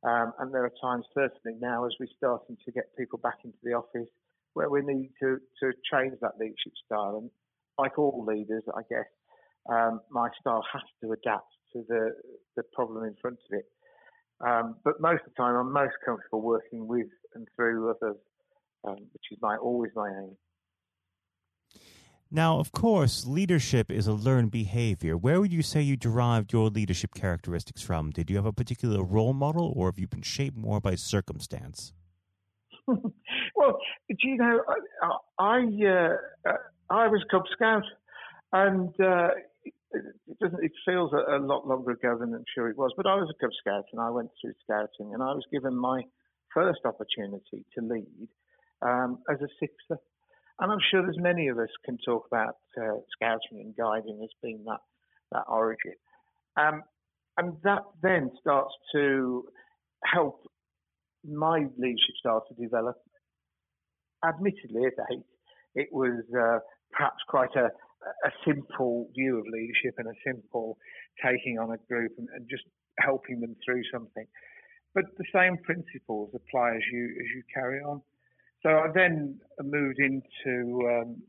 um, 0.02 0.32
and 0.38 0.52
there 0.52 0.64
are 0.64 0.72
times 0.82 1.06
certainly 1.14 1.58
now 1.60 1.86
as 1.86 1.92
we're 2.00 2.08
starting 2.16 2.56
to 2.64 2.72
get 2.72 2.96
people 2.96 3.18
back 3.18 3.38
into 3.44 3.58
the 3.62 3.72
office 3.72 4.08
where 4.54 4.68
we 4.68 4.82
need 4.82 5.10
to, 5.20 5.38
to 5.60 5.72
change 5.92 6.14
that 6.20 6.32
leadership 6.38 6.72
style. 6.84 7.18
And 7.22 7.30
like 7.78 7.98
all 7.98 8.24
leaders, 8.26 8.64
I 8.74 8.82
guess, 8.90 9.06
um, 9.70 10.00
my 10.10 10.28
style 10.40 10.64
has 10.72 10.82
to 11.02 11.12
adapt 11.12 11.52
to 11.72 11.84
the, 11.88 12.10
the 12.56 12.62
problem 12.72 13.04
in 13.04 13.14
front 13.20 13.38
of 13.50 13.58
it. 13.58 13.66
Um, 14.40 14.76
but 14.84 15.00
most 15.00 15.22
of 15.26 15.32
the 15.34 15.42
time, 15.42 15.56
I'm 15.56 15.72
most 15.72 15.94
comfortable 16.04 16.42
working 16.42 16.86
with 16.86 17.08
and 17.34 17.46
through 17.56 17.90
others, 17.90 18.16
um, 18.86 18.96
which 19.12 19.24
is 19.32 19.38
my 19.40 19.56
always 19.56 19.90
my 19.94 20.08
aim. 20.08 20.36
Now, 22.30 22.58
of 22.60 22.72
course, 22.72 23.26
leadership 23.26 23.90
is 23.90 24.06
a 24.06 24.12
learned 24.12 24.50
behavior. 24.50 25.16
Where 25.16 25.40
would 25.40 25.52
you 25.52 25.62
say 25.62 25.80
you 25.80 25.96
derived 25.96 26.52
your 26.52 26.68
leadership 26.68 27.14
characteristics 27.14 27.80
from? 27.80 28.10
Did 28.10 28.28
you 28.28 28.36
have 28.36 28.44
a 28.44 28.52
particular 28.52 29.02
role 29.02 29.32
model, 29.32 29.72
or 29.74 29.88
have 29.88 29.98
you 29.98 30.06
been 30.06 30.22
shaped 30.22 30.56
more 30.56 30.80
by 30.80 30.94
circumstance? 30.94 31.94
well, 33.56 33.78
do 34.08 34.16
you 34.28 34.36
know, 34.36 34.60
I 35.38 35.42
I, 35.42 35.58
uh, 36.48 36.52
I 36.90 37.08
was 37.08 37.24
Cub 37.30 37.42
Scout, 37.52 37.84
and 38.52 38.88
uh, 39.00 39.28
it 39.92 40.38
doesn't. 40.40 40.62
It 40.62 40.72
feels 40.84 41.12
a, 41.12 41.36
a, 41.36 41.40
lot 41.40 41.66
longer 41.66 41.92
ago 41.92 42.16
than 42.18 42.34
I'm 42.34 42.44
sure 42.54 42.68
it 42.68 42.76
was. 42.76 42.92
But 42.96 43.06
I 43.06 43.14
was 43.14 43.30
a 43.30 43.40
Cub 43.40 43.50
Scout, 43.60 43.84
and 43.92 44.00
I 44.00 44.10
went 44.10 44.30
through 44.40 44.52
scouting, 44.62 45.14
and 45.14 45.22
I 45.22 45.32
was 45.32 45.44
given 45.50 45.76
my 45.76 46.02
first 46.52 46.80
opportunity 46.84 47.64
to 47.74 47.84
lead 47.84 48.28
um, 48.82 49.18
as 49.30 49.40
a 49.40 49.48
sixer. 49.60 50.00
And 50.60 50.72
I'm 50.72 50.78
sure 50.90 51.02
there's 51.02 51.18
many 51.18 51.48
of 51.48 51.58
us 51.58 51.68
can 51.84 51.98
talk 52.04 52.26
about 52.26 52.56
uh, 52.76 52.98
scouting 53.12 53.60
and 53.60 53.76
guiding 53.76 54.20
as 54.22 54.30
being 54.42 54.64
that 54.66 54.80
that 55.32 55.44
origin. 55.48 55.94
Um, 56.56 56.82
and 57.36 57.54
that 57.62 57.82
then 58.02 58.30
starts 58.40 58.74
to 58.92 59.44
help 60.04 60.42
my 61.24 61.66
leadership 61.78 62.16
style 62.18 62.44
to 62.48 62.62
develop. 62.62 62.96
Admittedly, 64.26 64.86
at 64.86 65.04
eight, 65.12 65.24
it 65.74 65.88
was 65.92 66.24
uh, 66.36 66.58
perhaps 66.92 67.18
quite 67.28 67.54
a, 67.54 67.68
a 68.24 68.30
simple 68.46 69.08
view 69.14 69.38
of 69.38 69.44
leadership 69.46 69.94
and 69.98 70.08
a 70.08 70.18
simple 70.26 70.78
taking 71.24 71.58
on 71.58 71.72
a 71.72 71.78
group 71.88 72.12
and, 72.18 72.28
and 72.34 72.48
just 72.48 72.64
helping 72.98 73.40
them 73.40 73.56
through 73.64 73.82
something. 73.92 74.26
But 74.94 75.04
the 75.16 75.24
same 75.34 75.56
principles 75.58 76.30
apply 76.34 76.76
as 76.76 76.82
you 76.92 77.04
as 77.20 77.26
you 77.34 77.42
carry 77.52 77.80
on. 77.80 78.02
So 78.62 78.70
I 78.70 78.88
then 78.92 79.38
moved 79.62 79.98
into 79.98 80.88
um, 80.88 81.22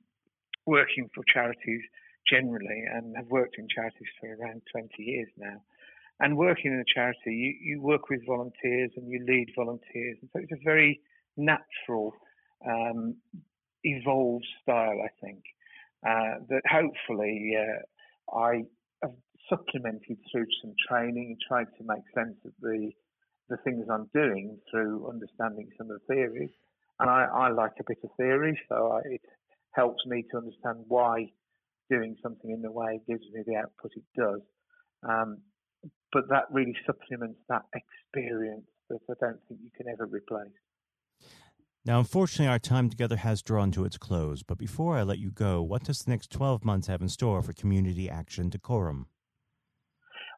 working 0.65 1.09
for 1.13 1.23
charities 1.31 1.81
generally 2.27 2.83
and 2.93 3.15
have 3.17 3.27
worked 3.27 3.57
in 3.57 3.67
charities 3.73 4.07
for 4.19 4.35
around 4.35 4.61
20 4.71 4.89
years 4.97 5.27
now. 5.37 5.61
And 6.19 6.37
working 6.37 6.71
in 6.73 6.79
a 6.79 6.93
charity, 6.93 7.31
you, 7.31 7.55
you 7.61 7.81
work 7.81 8.09
with 8.09 8.25
volunteers 8.27 8.91
and 8.97 9.09
you 9.09 9.23
lead 9.25 9.47
volunteers. 9.55 10.17
And 10.21 10.29
so 10.33 10.39
it's 10.39 10.51
a 10.51 10.63
very 10.63 10.99
natural, 11.37 12.13
um, 12.67 13.15
evolved 13.83 14.45
style, 14.61 14.99
I 15.03 15.09
think, 15.21 15.41
uh, 16.07 16.39
that 16.49 16.61
hopefully 16.69 17.55
uh, 17.57 18.37
I 18.37 18.63
have 19.03 19.13
supplemented 19.49 20.17
through 20.31 20.45
some 20.61 20.73
training 20.87 21.35
and 21.35 21.39
tried 21.47 21.67
to 21.77 21.83
make 21.83 22.03
sense 22.15 22.37
of 22.45 22.51
the 22.61 22.91
the 23.49 23.57
things 23.63 23.87
I'm 23.91 24.07
doing 24.13 24.59
through 24.69 25.09
understanding 25.09 25.69
some 25.75 25.89
of 25.89 25.99
the 25.99 26.13
theories. 26.13 26.51
And 26.99 27.09
I, 27.09 27.25
I 27.25 27.49
like 27.49 27.71
a 27.79 27.83
bit 27.87 27.97
of 28.03 28.11
theory, 28.15 28.59
so 28.69 28.91
I, 28.91 28.99
it 29.05 29.21
helps 29.73 30.05
me 30.05 30.23
to 30.31 30.37
understand 30.37 30.85
why 30.87 31.25
doing 31.89 32.15
something 32.21 32.51
in 32.51 32.61
the 32.61 32.71
way 32.71 33.01
gives 33.07 33.23
me 33.33 33.41
the 33.47 33.55
output 33.55 33.91
it 33.95 34.03
does. 34.15 34.41
Um, 35.01 35.39
but 36.11 36.29
that 36.29 36.45
really 36.51 36.75
supplements 36.85 37.39
that 37.49 37.63
experience 37.73 38.67
that 38.89 38.99
I 39.09 39.13
don't 39.19 39.39
think 39.47 39.61
you 39.63 39.71
can 39.75 39.87
ever 39.91 40.05
replace. 40.05 40.53
Now, 41.85 41.99
unfortunately, 41.99 42.51
our 42.51 42.59
time 42.59 42.89
together 42.89 43.15
has 43.17 43.41
drawn 43.41 43.71
to 43.71 43.85
its 43.85 43.97
close. 43.97 44.43
But 44.43 44.57
before 44.57 44.97
I 44.97 45.03
let 45.03 45.19
you 45.19 45.31
go, 45.31 45.61
what 45.61 45.83
does 45.83 45.99
the 45.99 46.11
next 46.11 46.29
12 46.31 46.65
months 46.65 46.87
have 46.87 47.01
in 47.01 47.09
store 47.09 47.41
for 47.41 47.53
Community 47.53 48.09
Action 48.09 48.49
Dacorum? 48.49 49.05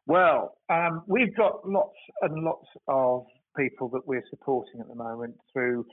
Well, 0.06 0.56
um, 0.68 1.02
we've 1.06 1.34
got 1.36 1.68
lots 1.68 1.96
and 2.22 2.44
lots 2.44 2.66
of 2.88 3.24
people 3.56 3.88
that 3.90 4.06
we're 4.06 4.24
supporting 4.30 4.80
at 4.80 4.88
the 4.88 4.94
moment 4.94 5.34
through 5.52 5.84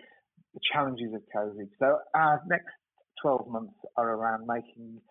the 0.54 0.60
challenges 0.72 1.14
of 1.14 1.22
COVID. 1.36 1.70
So 1.80 1.98
our 2.16 2.42
next 2.48 2.74
12 3.22 3.48
months 3.50 3.74
are 3.98 4.10
around 4.10 4.48
making 4.48 5.02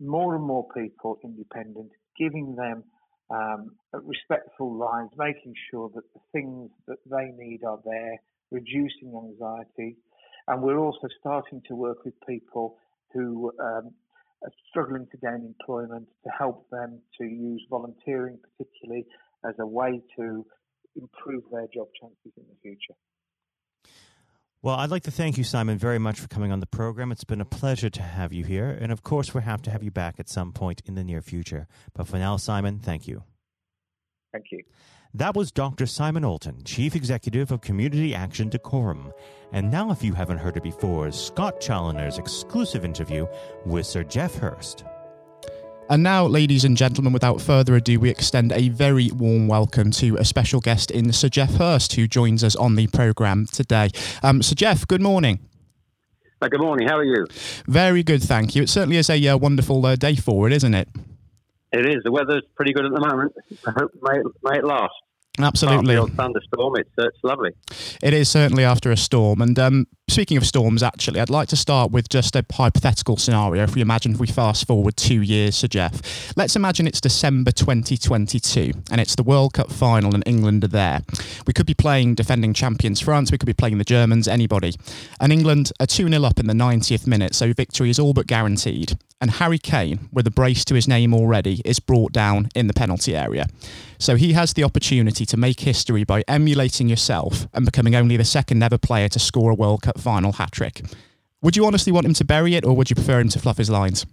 more 0.00 0.34
and 0.34 0.44
more 0.44 0.66
people 0.76 1.18
independent, 1.24 1.90
giving 2.18 2.54
them 2.56 2.84
um, 3.30 3.70
respectful 3.92 4.76
lives, 4.76 5.10
making 5.16 5.54
sure 5.70 5.90
that 5.94 6.04
the 6.14 6.20
things 6.32 6.70
that 6.86 6.98
they 7.10 7.32
need 7.36 7.60
are 7.64 7.78
there, 7.84 8.18
reducing 8.50 9.12
anxiety. 9.14 9.96
And 10.46 10.62
we're 10.62 10.78
also 10.78 11.08
starting 11.20 11.62
to 11.68 11.74
work 11.74 12.04
with 12.04 12.14
people 12.28 12.76
who 13.12 13.52
um, 13.60 13.92
are 14.42 14.52
struggling 14.68 15.06
to 15.10 15.16
gain 15.16 15.54
employment 15.58 16.08
to 16.24 16.30
help 16.30 16.68
them 16.70 17.00
to 17.18 17.24
use 17.24 17.64
volunteering, 17.70 18.38
particularly 18.58 19.06
as 19.48 19.54
a 19.58 19.66
way 19.66 20.02
to 20.18 20.44
improve 20.96 21.44
their 21.50 21.66
job 21.74 21.88
chances 22.00 22.32
in 22.36 22.44
the 22.48 22.56
future. 22.62 22.94
Well, 24.62 24.76
I'd 24.76 24.90
like 24.90 25.02
to 25.02 25.10
thank 25.10 25.36
you, 25.36 25.44
Simon, 25.44 25.76
very 25.76 25.98
much 25.98 26.18
for 26.18 26.26
coming 26.26 26.50
on 26.50 26.60
the 26.60 26.66
program. 26.66 27.12
It's 27.12 27.24
been 27.24 27.42
a 27.42 27.44
pleasure 27.44 27.90
to 27.90 28.02
have 28.02 28.32
you 28.32 28.44
here. 28.44 28.70
And 28.70 28.90
of 28.90 29.02
course, 29.02 29.34
we'll 29.34 29.42
have 29.42 29.60
to 29.62 29.70
have 29.70 29.82
you 29.82 29.90
back 29.90 30.18
at 30.18 30.28
some 30.28 30.52
point 30.52 30.80
in 30.86 30.94
the 30.94 31.04
near 31.04 31.20
future. 31.20 31.66
But 31.92 32.08
for 32.08 32.16
now, 32.16 32.38
Simon, 32.38 32.78
thank 32.78 33.06
you. 33.06 33.24
Thank 34.32 34.46
you. 34.50 34.62
That 35.16 35.36
was 35.36 35.52
Dr. 35.52 35.86
Simon 35.86 36.24
Aulton, 36.24 36.64
Chief 36.64 36.96
Executive 36.96 37.52
of 37.52 37.60
Community 37.60 38.16
Action 38.16 38.50
Dacorum. 38.50 39.12
And 39.52 39.70
now, 39.70 39.92
if 39.92 40.02
you 40.02 40.12
haven't 40.12 40.38
heard 40.38 40.56
it 40.56 40.64
before, 40.64 41.12
Scott 41.12 41.60
Challoner's 41.60 42.18
exclusive 42.18 42.84
interview 42.84 43.28
with 43.64 43.86
Sir 43.86 44.02
Geoff 44.02 44.34
Hurst. 44.34 44.84
And 45.88 46.02
now, 46.02 46.26
ladies 46.26 46.64
and 46.64 46.76
gentlemen, 46.76 47.12
without 47.12 47.40
further 47.40 47.76
ado, 47.76 48.00
we 48.00 48.10
extend 48.10 48.50
a 48.50 48.70
very 48.70 49.12
warm 49.12 49.46
welcome 49.46 49.92
to 49.92 50.16
a 50.16 50.24
special 50.24 50.58
guest 50.58 50.90
in 50.90 51.12
Sir 51.12 51.28
Geoff 51.28 51.54
Hurst, 51.54 51.92
who 51.92 52.08
joins 52.08 52.42
us 52.42 52.56
on 52.56 52.74
the 52.74 52.88
programme 52.88 53.46
today. 53.46 53.90
Um, 54.24 54.42
Sir 54.42 54.56
Geoff, 54.56 54.84
good 54.88 55.00
morning. 55.00 55.38
Uh, 56.42 56.48
good 56.48 56.60
morning. 56.60 56.88
How 56.88 56.98
are 56.98 57.04
you? 57.04 57.24
Very 57.68 58.02
good, 58.02 58.20
thank 58.20 58.56
you. 58.56 58.64
It 58.64 58.68
certainly 58.68 58.96
is 58.96 59.08
a 59.08 59.28
uh, 59.28 59.36
wonderful 59.36 59.86
uh, 59.86 59.94
day 59.94 60.16
for 60.16 60.48
it, 60.48 60.52
isn't 60.52 60.74
it? 60.74 60.88
It 61.72 61.86
is. 61.86 62.02
The 62.02 62.10
weather's 62.10 62.42
pretty 62.56 62.72
good 62.72 62.84
at 62.84 62.92
the 62.92 63.00
moment. 63.00 63.32
I 63.64 63.70
hope 63.70 63.92
may 64.02 64.18
it, 64.18 64.26
may 64.42 64.58
it 64.58 64.64
last. 64.64 64.92
Absolutely. 65.40 65.96
Thunderstorm, 65.96 66.76
it's, 66.76 66.90
uh, 66.96 67.08
it's 67.08 67.18
lovely. 67.24 67.50
It 68.02 68.14
is 68.14 68.28
certainly 68.28 68.62
after 68.62 68.92
a 68.92 68.96
storm. 68.96 69.42
And 69.42 69.58
um, 69.58 69.86
speaking 70.08 70.36
of 70.36 70.46
storms, 70.46 70.80
actually, 70.80 71.18
I'd 71.18 71.28
like 71.28 71.48
to 71.48 71.56
start 71.56 71.90
with 71.90 72.08
just 72.08 72.36
a 72.36 72.44
hypothetical 72.52 73.16
scenario. 73.16 73.64
If 73.64 73.74
we 73.74 73.80
imagine 73.80 74.12
if 74.12 74.20
we 74.20 74.28
fast 74.28 74.64
forward 74.66 74.96
two 74.96 75.22
years, 75.22 75.56
Sir 75.56 75.66
Geoff, 75.66 76.36
let's 76.36 76.54
imagine 76.54 76.86
it's 76.86 77.00
December 77.00 77.50
2022 77.50 78.72
and 78.92 79.00
it's 79.00 79.16
the 79.16 79.24
World 79.24 79.54
Cup 79.54 79.72
final 79.72 80.14
and 80.14 80.22
England 80.24 80.62
are 80.62 80.68
there. 80.68 81.02
We 81.48 81.52
could 81.52 81.66
be 81.66 81.74
playing 81.74 82.14
defending 82.14 82.54
champions 82.54 83.00
France, 83.00 83.32
we 83.32 83.38
could 83.38 83.46
be 83.46 83.54
playing 83.54 83.78
the 83.78 83.84
Germans, 83.84 84.28
anybody. 84.28 84.74
And 85.20 85.32
England 85.32 85.72
are 85.80 85.86
2 85.86 86.08
0 86.08 86.22
up 86.22 86.38
in 86.38 86.46
the 86.46 86.54
90th 86.54 87.08
minute, 87.08 87.34
so 87.34 87.52
victory 87.52 87.90
is 87.90 87.98
all 87.98 88.12
but 88.12 88.28
guaranteed. 88.28 88.96
And 89.20 89.30
Harry 89.32 89.58
Kane, 89.58 90.08
with 90.12 90.26
a 90.26 90.30
brace 90.30 90.64
to 90.66 90.74
his 90.74 90.86
name 90.86 91.14
already, 91.14 91.62
is 91.64 91.80
brought 91.80 92.12
down 92.12 92.48
in 92.54 92.66
the 92.66 92.74
penalty 92.74 93.16
area. 93.16 93.46
So 93.98 94.16
he 94.16 94.32
has 94.34 94.52
the 94.52 94.64
opportunity 94.64 95.24
to 95.24 95.36
make 95.36 95.60
history 95.60 96.04
by 96.04 96.24
emulating 96.28 96.88
yourself 96.88 97.46
and 97.54 97.64
becoming 97.64 97.94
only 97.94 98.16
the 98.16 98.24
second 98.24 98.62
ever 98.62 98.76
player 98.76 99.08
to 99.08 99.18
score 99.18 99.50
a 99.50 99.54
World 99.54 99.82
Cup 99.82 99.98
final 99.98 100.32
hat 100.32 100.52
trick. 100.52 100.82
Would 101.42 101.56
you 101.56 101.66
honestly 101.66 101.92
want 101.92 102.06
him 102.06 102.14
to 102.14 102.24
bury 102.24 102.54
it, 102.54 102.64
or 102.64 102.74
would 102.76 102.90
you 102.90 102.96
prefer 102.96 103.20
him 103.20 103.28
to 103.28 103.38
fluff 103.38 103.58
his 103.58 103.70
lines? 103.70 104.06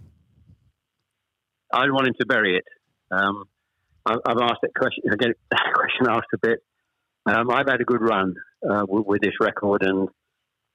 I'd 1.72 1.90
want 1.90 2.06
him 2.06 2.14
to 2.20 2.26
bury 2.26 2.58
it. 2.58 2.64
Um, 3.10 3.44
I've 4.04 4.38
asked 4.40 4.60
that 4.62 4.74
question 4.76 5.04
again. 5.12 5.34
That 5.50 5.72
question 5.74 6.06
asked 6.08 6.28
a 6.34 6.38
bit. 6.38 6.62
Um, 7.24 7.50
I've 7.50 7.68
had 7.68 7.80
a 7.80 7.84
good 7.84 8.00
run 8.00 8.34
uh, 8.68 8.84
with, 8.88 9.06
with, 9.06 9.20
this 9.22 9.34
record, 9.40 9.82
and 9.82 10.08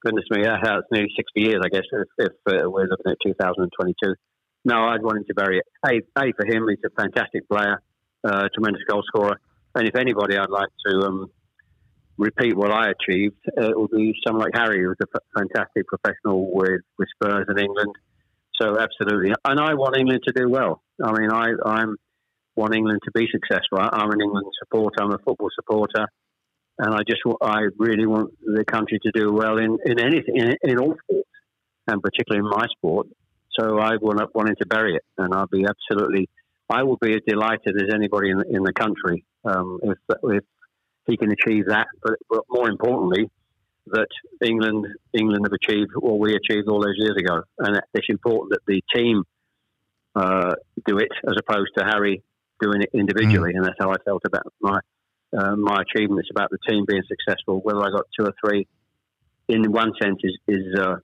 goodness 0.04 0.24
me, 0.30 0.42
that's 0.42 0.86
nearly 0.90 1.10
sixty 1.16 1.42
years, 1.42 1.60
I 1.64 1.68
guess. 1.68 1.84
If, 1.92 2.08
if 2.18 2.32
uh, 2.46 2.70
we're 2.70 2.86
looking 2.86 3.12
at 3.12 3.18
2022, 3.24 4.14
no, 4.64 4.84
I'd 4.84 5.02
want 5.02 5.18
him 5.18 5.24
to 5.28 5.34
bury 5.34 5.58
it. 5.58 5.64
A, 5.84 6.20
a 6.20 6.32
for 6.32 6.46
him, 6.46 6.66
he's 6.68 6.78
a 6.84 7.00
fantastic 7.00 7.48
player 7.48 7.82
uh, 8.24 8.48
tremendous 8.54 8.82
goal 8.88 9.02
scorer. 9.06 9.40
And 9.74 9.86
if 9.86 9.96
anybody 9.96 10.36
I'd 10.36 10.50
like 10.50 10.68
to 10.86 10.98
um, 11.06 11.30
repeat 12.16 12.56
what 12.56 12.70
I 12.70 12.90
achieved, 12.90 13.36
uh, 13.56 13.70
it 13.70 13.78
would 13.78 13.90
be 13.90 14.14
someone 14.26 14.44
like 14.44 14.54
Harry, 14.54 14.82
who 14.82 14.88
was 14.88 14.96
a 15.02 15.06
f- 15.14 15.22
fantastic 15.36 15.86
professional 15.86 16.52
with, 16.52 16.80
with 16.98 17.08
Spurs 17.14 17.46
in 17.48 17.58
England. 17.58 17.94
So 18.60 18.76
absolutely, 18.78 19.32
and 19.44 19.60
I 19.60 19.74
want 19.74 19.96
England 19.96 20.22
to 20.26 20.32
do 20.32 20.48
well. 20.48 20.82
I 21.04 21.12
mean, 21.12 21.30
I 21.30 21.50
I'm 21.64 21.96
want 22.56 22.74
England 22.74 22.98
to 23.04 23.12
be 23.14 23.28
successful. 23.30 23.78
I, 23.78 24.02
am 24.02 24.10
an 24.10 24.20
England 24.20 24.46
supporter. 24.58 24.96
I'm 25.00 25.12
a 25.12 25.18
football 25.18 25.48
supporter, 25.54 26.08
and 26.78 26.94
I 26.94 27.00
just 27.06 27.22
I 27.40 27.62
really 27.76 28.06
want 28.06 28.32
the 28.40 28.64
country 28.64 28.98
to 29.02 29.10
do 29.12 29.32
well 29.32 29.58
in 29.58 29.78
in 29.84 29.98
anything 30.00 30.36
in, 30.36 30.54
in 30.62 30.78
all 30.78 30.94
sports, 31.02 31.30
and 31.86 32.02
particularly 32.02 32.46
in 32.46 32.50
my 32.50 32.66
sport. 32.76 33.08
So 33.58 33.78
I 33.78 33.96
want 33.96 34.20
wanting 34.34 34.56
to 34.60 34.66
bury 34.66 34.94
it, 34.94 35.02
and 35.16 35.34
I'll 35.34 35.48
be 35.48 35.64
absolutely 35.64 36.28
I 36.70 36.82
will 36.82 36.98
be 37.00 37.14
as 37.14 37.20
delighted 37.26 37.76
as 37.76 37.94
anybody 37.94 38.30
in, 38.30 38.42
in 38.50 38.62
the 38.62 38.72
country 38.72 39.24
um, 39.44 39.80
if, 39.82 39.98
if 40.24 40.44
he 41.06 41.16
can 41.16 41.32
achieve 41.32 41.66
that. 41.66 41.86
But, 42.02 42.14
but, 42.28 42.42
more 42.50 42.68
importantly, 42.68 43.30
that 43.86 44.08
England 44.44 44.86
England 45.18 45.46
have 45.46 45.52
achieved 45.52 45.92
what 45.96 46.18
we 46.18 46.36
achieved 46.36 46.68
all 46.68 46.82
those 46.82 46.96
years 46.96 47.16
ago, 47.16 47.42
and 47.58 47.80
it's 47.94 48.06
important 48.10 48.50
that 48.52 48.60
the 48.66 48.82
team 48.94 49.24
uh, 50.14 50.54
do 50.86 50.98
it 50.98 51.08
as 51.26 51.36
opposed 51.38 51.70
to 51.78 51.84
Harry 51.84 52.22
doing 52.60 52.82
it 52.82 52.90
individually. 52.92 53.52
Mm. 53.52 53.56
And 53.56 53.64
that's 53.64 53.76
how 53.78 53.90
I 53.90 53.96
felt 54.04 54.22
about 54.26 54.52
my 54.60 54.80
uh, 55.36 55.56
my 55.56 55.82
achievements 55.82 56.28
about 56.30 56.50
the 56.50 56.58
team 56.68 56.84
being 56.86 57.02
successful. 57.08 57.60
Whether 57.62 57.80
I 57.80 57.90
got 57.90 58.06
two 58.18 58.26
or 58.26 58.34
three, 58.44 58.66
in 59.48 59.70
one 59.72 59.92
sense, 60.00 60.18
is, 60.22 60.38
is 60.46 60.78
uh, 60.78 60.96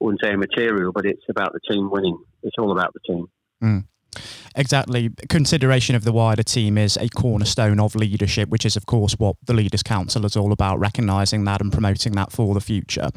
wouldn't 0.00 0.20
say 0.22 0.34
material, 0.36 0.92
but 0.92 1.06
it's 1.06 1.24
about 1.28 1.52
the 1.52 1.60
team 1.70 1.90
winning. 1.90 2.18
It's 2.42 2.56
all 2.58 2.72
about 2.72 2.92
the 2.94 3.00
team. 3.00 3.26
Mm. 3.62 3.84
Exactly. 4.56 5.10
Consideration 5.28 5.96
of 5.96 6.04
the 6.04 6.12
wider 6.12 6.44
team 6.44 6.78
is 6.78 6.96
a 6.96 7.08
cornerstone 7.08 7.80
of 7.80 7.96
leadership, 7.96 8.48
which 8.48 8.64
is, 8.64 8.76
of 8.76 8.86
course, 8.86 9.14
what 9.14 9.36
the 9.44 9.52
Leaders' 9.52 9.82
Council 9.82 10.24
is 10.24 10.36
all 10.36 10.52
about, 10.52 10.78
recognising 10.78 11.44
that 11.44 11.60
and 11.60 11.72
promoting 11.72 12.12
that 12.12 12.30
for 12.30 12.54
the 12.54 12.60
future. 12.60 13.08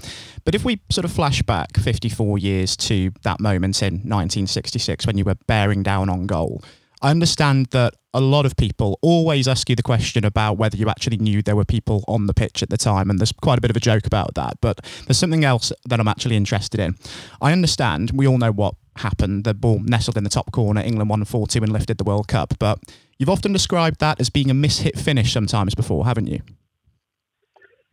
But 0.46 0.56
if 0.56 0.66
we 0.66 0.82
sort 0.90 1.06
of 1.06 1.12
flash 1.12 1.44
back 1.44 1.78
54 1.78 2.40
years 2.40 2.76
to 2.78 3.12
that 3.22 3.40
moment 3.40 3.82
in 3.84 3.96
1966 3.96 5.06
when 5.06 5.18
you 5.18 5.26
were 5.26 5.36
bearing 5.46 5.84
down 5.84 6.10
on 6.10 6.26
goal, 6.26 6.64
I 7.02 7.12
understand 7.12 7.68
that 7.68 7.94
a 8.14 8.22
lot 8.22 8.46
of 8.48 8.56
people 8.56 8.98
always 9.04 9.48
ask 9.48 9.70
you 9.70 9.76
the 9.76 9.84
question 9.84 10.26
about 10.26 10.58
whether 10.58 10.76
you 10.76 10.90
actually 10.90 11.18
knew 11.18 11.44
there 11.44 11.56
were 11.56 11.66
people 11.66 12.04
on 12.08 12.26
the 12.26 12.34
pitch 12.34 12.64
at 12.64 12.70
the 12.70 12.78
time, 12.78 13.10
and 13.10 13.20
there's 13.20 13.32
quite 13.32 13.60
a 13.60 13.62
bit 13.62 13.70
of 13.70 13.78
a 13.78 13.80
joke 13.80 14.08
about 14.08 14.34
that. 14.36 14.60
But 14.62 14.80
there's 15.06 15.20
something 15.20 15.46
else 15.46 15.72
that 15.86 16.00
I'm 16.00 16.08
actually 16.08 16.36
interested 16.36 16.80
in. 16.80 16.96
I 17.42 17.52
understand 17.52 18.12
we 18.16 18.28
all 18.28 18.40
know 18.40 18.52
what 18.52 18.74
happened. 18.98 19.44
The 19.44 19.54
ball 19.54 19.80
nestled 19.80 20.18
in 20.18 20.24
the 20.24 20.30
top 20.32 20.52
corner. 20.52 20.82
England 20.82 21.10
won 21.10 21.24
4 21.24 21.46
2 21.46 21.60
and 21.62 21.72
lifted 21.72 22.00
the 22.00 22.04
World 22.04 22.28
Cup. 22.28 22.56
But 22.58 22.80
you've 23.20 23.30
often 23.30 23.54
described 23.54 24.00
that 24.00 24.20
as 24.20 24.32
being 24.32 24.50
a 24.50 24.56
mishit 24.56 25.00
finish 25.00 25.32
sometimes 25.32 25.76
before, 25.76 26.06
haven't 26.06 26.28
you? 26.28 26.42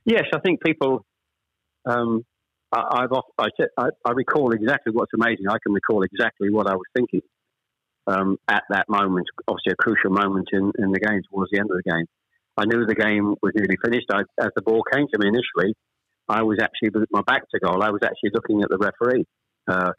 Yes, 0.07 0.25
I 0.35 0.39
think 0.39 0.63
people. 0.63 1.05
Um, 1.85 2.25
I, 2.73 3.03
have 3.03 3.13
I, 3.39 3.49
I, 3.79 3.89
I 4.05 4.13
recall 4.13 4.53
exactly 4.53 4.93
what's 4.93 5.13
amazing. 5.15 5.47
I 5.49 5.59
can 5.63 5.73
recall 5.73 6.03
exactly 6.03 6.51
what 6.51 6.67
I 6.67 6.75
was 6.75 6.87
thinking 6.97 7.21
um, 8.07 8.39
at 8.49 8.63
that 8.71 8.89
moment. 8.89 9.27
Obviously, 9.49 9.73
a 9.73 9.77
crucial 9.77 10.11
moment 10.11 10.49
in, 10.53 10.73
in 10.79 10.93
the 10.93 11.01
game 11.01 11.21
towards 11.31 11.51
the 11.51 11.59
end 11.59 11.71
of 11.71 11.77
the 11.77 11.91
game. 11.91 12.07
I 12.57 12.65
knew 12.67 12.87
the 12.87 12.95
game 12.95 13.35
was 13.43 13.53
nearly 13.55 13.77
finished. 13.85 14.07
I, 14.13 14.23
as 14.41 14.51
the 14.55 14.63
ball 14.63 14.83
came 14.93 15.07
to 15.13 15.19
me 15.19 15.29
initially, 15.29 15.75
I 16.29 16.43
was 16.43 16.59
actually 16.63 16.91
with 16.95 17.09
my 17.11 17.23
back 17.27 17.43
to 17.51 17.59
goal. 17.59 17.83
I 17.83 17.91
was 17.91 18.03
actually 18.05 18.31
looking 18.33 18.63
at 18.63 18.69
the 18.71 18.79
referee. 18.79 19.25
Uh, 19.67 19.93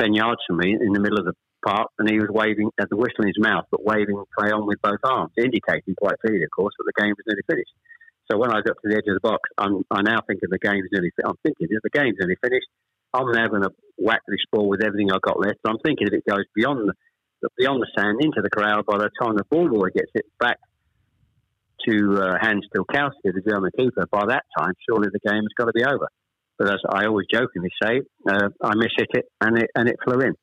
10 0.00 0.14
yards 0.14 0.40
from 0.46 0.58
me 0.58 0.72
in 0.72 0.92
the 0.92 1.00
middle 1.00 1.18
of 1.18 1.26
the 1.26 1.34
park, 1.64 1.88
and 1.98 2.08
he 2.08 2.16
was 2.16 2.28
waving, 2.30 2.70
at 2.80 2.88
the 2.90 2.96
whistle 2.96 3.22
in 3.22 3.28
his 3.28 3.38
mouth, 3.38 3.64
but 3.70 3.84
waving 3.84 4.16
play 4.36 4.50
on 4.50 4.66
with 4.66 4.80
both 4.82 4.98
arms, 5.04 5.32
indicating 5.36 5.94
quite 5.96 6.18
clearly, 6.24 6.44
of 6.44 6.50
course, 6.50 6.74
that 6.78 6.84
the 6.86 6.96
game 7.00 7.14
was 7.14 7.24
nearly 7.26 7.44
finished. 7.48 7.72
So 8.30 8.38
when 8.38 8.50
I 8.50 8.64
got 8.64 8.80
to 8.80 8.88
the 8.88 8.96
edge 8.96 9.08
of 9.08 9.20
the 9.20 9.28
box, 9.28 9.50
I'm, 9.58 9.84
I 9.90 10.02
now 10.02 10.20
think 10.26 10.40
of 10.42 10.50
the 10.50 10.58
game's 10.58 10.88
nearly 10.92 11.10
I'm 11.24 11.36
thinking, 11.42 11.68
if 11.70 11.82
the 11.82 11.90
game's 11.90 12.16
nearly 12.18 12.36
finished, 12.42 12.66
I'm 13.12 13.30
now 13.30 13.48
going 13.48 13.62
to 13.62 13.70
whack 13.98 14.22
this 14.26 14.40
ball 14.50 14.68
with 14.68 14.82
everything 14.82 15.12
I've 15.12 15.22
got 15.22 15.38
left. 15.38 15.58
But 15.62 15.72
I'm 15.72 15.82
thinking 15.84 16.06
if 16.06 16.14
it 16.14 16.24
goes 16.24 16.46
beyond 16.54 16.88
the, 16.88 16.94
beyond 17.58 17.82
the 17.82 17.90
sand 17.96 18.18
into 18.20 18.42
the 18.42 18.50
crowd. 18.50 18.84
By 18.86 18.98
the 18.98 19.10
time 19.20 19.36
the 19.36 19.44
ball 19.50 19.68
boy 19.68 19.88
gets 19.94 20.10
it 20.14 20.26
back 20.38 20.58
to 21.88 21.94
uh, 22.16 22.38
Hans 22.40 22.66
Tilkowski, 22.74 23.32
the 23.34 23.42
German 23.46 23.70
keeper, 23.76 24.06
by 24.10 24.26
that 24.28 24.44
time, 24.56 24.72
surely 24.88 25.08
the 25.12 25.20
game 25.28 25.42
has 25.42 25.54
got 25.58 25.66
to 25.66 25.72
be 25.72 25.84
over. 25.84 26.08
But 26.58 26.68
as 26.68 26.80
I 26.88 27.06
always 27.06 27.26
jokingly 27.32 27.70
say, 27.82 28.02
uh, 28.28 28.48
I 28.62 28.74
miss 28.76 28.92
hit 28.96 29.08
it 29.14 29.24
and 29.40 29.58
it 29.58 29.70
and 29.74 29.88
it 29.88 29.96
flew 30.04 30.20
in. 30.20 30.34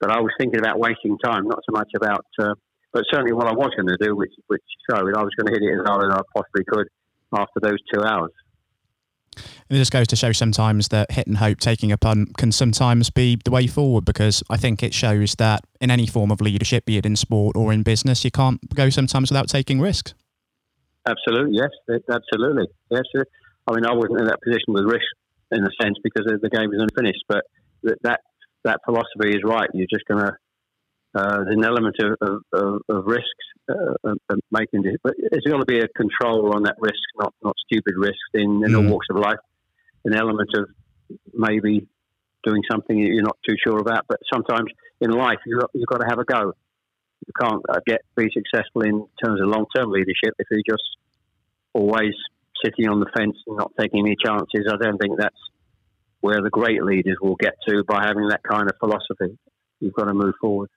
But 0.00 0.10
I 0.10 0.20
was 0.20 0.30
thinking 0.38 0.60
about 0.60 0.78
wasting 0.78 1.18
time, 1.18 1.48
not 1.48 1.60
so 1.68 1.72
much 1.72 1.90
about. 1.96 2.26
Uh, 2.38 2.54
but 2.92 3.04
certainly, 3.10 3.32
what 3.32 3.48
I 3.48 3.52
was 3.52 3.70
going 3.76 3.88
to 3.88 3.98
do, 4.00 4.14
which 4.14 4.32
which 4.46 4.62
showed, 4.88 5.16
I 5.16 5.22
was 5.22 5.34
going 5.36 5.46
to 5.46 5.52
hit 5.52 5.62
it 5.62 5.80
as 5.80 5.86
hard 5.86 6.06
as 6.06 6.18
I 6.18 6.22
possibly 6.34 6.64
could 6.68 6.86
after 7.34 7.60
those 7.60 7.78
two 7.92 8.02
hours. 8.02 8.32
It 9.68 9.74
just 9.74 9.92
goes 9.92 10.06
to 10.08 10.16
show 10.16 10.32
sometimes 10.32 10.88
that 10.88 11.10
hit 11.10 11.26
and 11.26 11.38
hope, 11.38 11.58
taking 11.58 11.92
a 11.92 11.98
punt, 11.98 12.36
can 12.36 12.52
sometimes 12.52 13.10
be 13.10 13.38
the 13.44 13.50
way 13.50 13.66
forward 13.66 14.04
because 14.04 14.42
I 14.50 14.56
think 14.56 14.82
it 14.82 14.94
shows 14.94 15.34
that 15.36 15.64
in 15.80 15.90
any 15.90 16.06
form 16.06 16.30
of 16.30 16.40
leadership, 16.40 16.84
be 16.86 16.96
it 16.96 17.06
in 17.06 17.16
sport 17.16 17.56
or 17.56 17.72
in 17.72 17.82
business, 17.82 18.24
you 18.24 18.30
can't 18.30 18.60
go 18.74 18.90
sometimes 18.90 19.30
without 19.30 19.48
taking 19.48 19.80
risks. 19.80 20.14
Absolutely, 21.08 21.58
yes, 21.58 21.70
absolutely, 22.10 22.66
yes. 22.90 23.02
I 23.68 23.74
mean, 23.74 23.86
I 23.86 23.94
wasn't 23.94 24.20
in 24.20 24.26
that 24.26 24.40
position 24.42 24.68
with 24.68 24.84
risk 24.84 25.06
in 25.52 25.62
a 25.62 25.70
sense 25.82 25.96
because 26.02 26.24
the 26.26 26.50
game 26.50 26.70
was 26.70 26.80
unfinished, 26.80 27.24
but 27.28 27.44
that 28.02 28.20
that 28.64 28.80
philosophy 28.84 29.30
is 29.30 29.42
right. 29.44 29.68
You're 29.72 29.86
just 29.88 30.04
going 30.08 30.24
to 30.24 30.32
uh, 31.16 31.44
there's 31.44 31.56
an 31.56 31.64
element 31.64 31.96
of, 32.00 32.42
of, 32.52 32.82
of 32.88 33.06
risks 33.06 33.46
uh, 33.70 33.94
of 34.04 34.38
making 34.50 34.84
it, 34.84 35.00
but 35.02 35.14
there's 35.30 35.44
got 35.44 35.58
to 35.58 35.64
be 35.64 35.78
a 35.78 35.88
control 35.88 36.54
on 36.54 36.64
that 36.64 36.76
risk, 36.78 37.00
not 37.18 37.32
not 37.42 37.54
stupid 37.66 37.94
risks 37.96 38.30
in, 38.34 38.62
in 38.64 38.72
mm. 38.72 38.76
all 38.76 38.92
walks 38.92 39.06
of 39.10 39.16
life. 39.16 39.38
An 40.04 40.14
element 40.14 40.50
of 40.54 40.68
maybe 41.32 41.88
doing 42.44 42.62
something 42.70 42.98
you're 42.98 43.22
not 43.22 43.38
too 43.48 43.56
sure 43.64 43.78
about, 43.78 44.04
but 44.08 44.18
sometimes 44.32 44.70
in 45.00 45.10
life 45.10 45.38
you 45.46 45.60
you've 45.74 45.86
got 45.86 45.98
to 45.98 46.06
have 46.08 46.18
a 46.18 46.24
go. 46.24 46.52
You 47.26 47.32
can't 47.40 47.62
uh, 47.68 47.80
get 47.86 48.02
be 48.14 48.28
successful 48.32 48.82
in 48.82 49.06
terms 49.24 49.40
of 49.40 49.48
long 49.48 49.64
term 49.74 49.90
leadership 49.90 50.34
if 50.38 50.46
you're 50.50 50.60
just 50.68 50.84
always 51.72 52.14
sitting 52.64 52.88
on 52.88 53.00
the 53.00 53.10
fence 53.16 53.36
and 53.46 53.56
not 53.56 53.72
taking 53.80 54.00
any 54.06 54.16
chances. 54.22 54.70
I 54.70 54.76
don't 54.76 54.98
think 54.98 55.18
that's 55.18 55.34
where 56.20 56.42
the 56.42 56.50
great 56.50 56.82
leaders 56.82 57.16
will 57.20 57.36
get 57.36 57.54
to 57.68 57.84
by 57.84 58.04
having 58.04 58.28
that 58.28 58.42
kind 58.42 58.68
of 58.68 58.76
philosophy. 58.78 59.38
You've 59.80 59.94
got 59.94 60.04
to 60.04 60.14
move 60.14 60.34
forward. 60.40 60.70